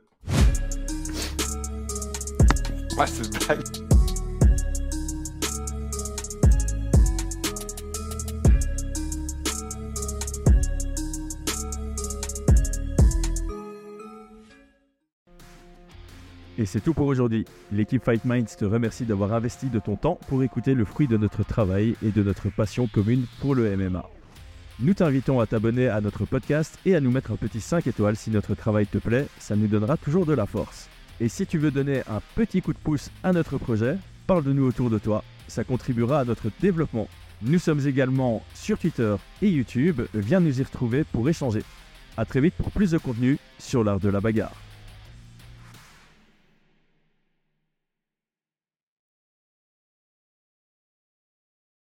Et 16.57 16.67
c'est 16.67 16.81
tout 16.81 16.95
pour 16.95 17.09
aujourd'hui. 17.09 17.45
L'équipe 17.73 18.05
Fight 18.05 18.25
Minds 18.25 18.57
te 18.57 18.65
remercie 18.65 19.05
d'avoir 19.05 19.33
investi 19.33 19.67
de 19.67 19.81
ton 19.81 19.97
temps 19.97 20.21
pour 20.29 20.43
écouter 20.45 20.75
le 20.75 20.85
fruit 20.85 21.09
de 21.09 21.17
notre 21.17 21.45
travail 21.45 21.97
et 22.03 22.11
de 22.11 22.23
notre 22.23 22.49
passion 22.49 22.87
commune 22.87 23.27
pour 23.41 23.57
le 23.57 23.77
MMA. 23.77 24.09
Nous 24.81 24.95
t'invitons 24.95 25.41
à 25.41 25.47
t'abonner 25.47 25.89
à 25.89 26.01
notre 26.01 26.25
podcast 26.27 26.79
et 26.87 26.95
à 26.95 27.01
nous 27.01 27.11
mettre 27.11 27.33
un 27.33 27.37
petit 27.37 27.61
5 27.61 27.87
étoiles 27.87 28.17
si 28.17 28.31
notre 28.31 28.55
travail 28.55 28.87
te 28.87 28.99
plaît, 28.99 29.27
ça 29.39 29.57
nous 29.57 29.67
donnera 29.67 29.97
toujours 29.97 30.27
de 30.27 30.33
la 30.33 30.47
force. 30.47 30.89
Et 31.21 31.29
si 31.29 31.47
tu 31.47 31.59
veux 31.59 31.71
donner 31.71 32.01
un 32.09 32.21
petit 32.35 32.61
coup 32.61 32.73
de 32.73 32.79
pouce 32.79 33.11
à 33.23 33.33
notre 33.33 33.57
projet, 33.59 33.97
parle 34.27 34.45
de 34.45 34.53
nous 34.53 34.67
autour 34.67 34.91
de 34.91 34.99
toi, 34.99 35.23
ça 35.47 35.63
contribuera 35.63 36.21
à 36.21 36.25
notre 36.25 36.51
développement. 36.61 37.09
Nous 37.43 37.59
sommes 37.59 37.87
également 37.87 38.43
sur 38.55 38.79
Twitter 38.79 39.15
et 39.43 39.49
YouTube, 39.49 40.03
viens 40.15 40.41
nous 40.41 40.61
y 40.61 40.63
retrouver 40.63 41.05
pour 41.05 41.29
échanger. 41.29 41.63
A 42.17 42.25
très 42.25 42.41
vite 42.41 42.55
pour 42.55 42.71
plus 42.71 42.91
de 42.91 42.99
contenu 42.99 43.39
sur 43.59 43.85
l'art 43.85 44.01
de 44.01 44.09
la 44.09 44.21
bagarre. 44.21 44.64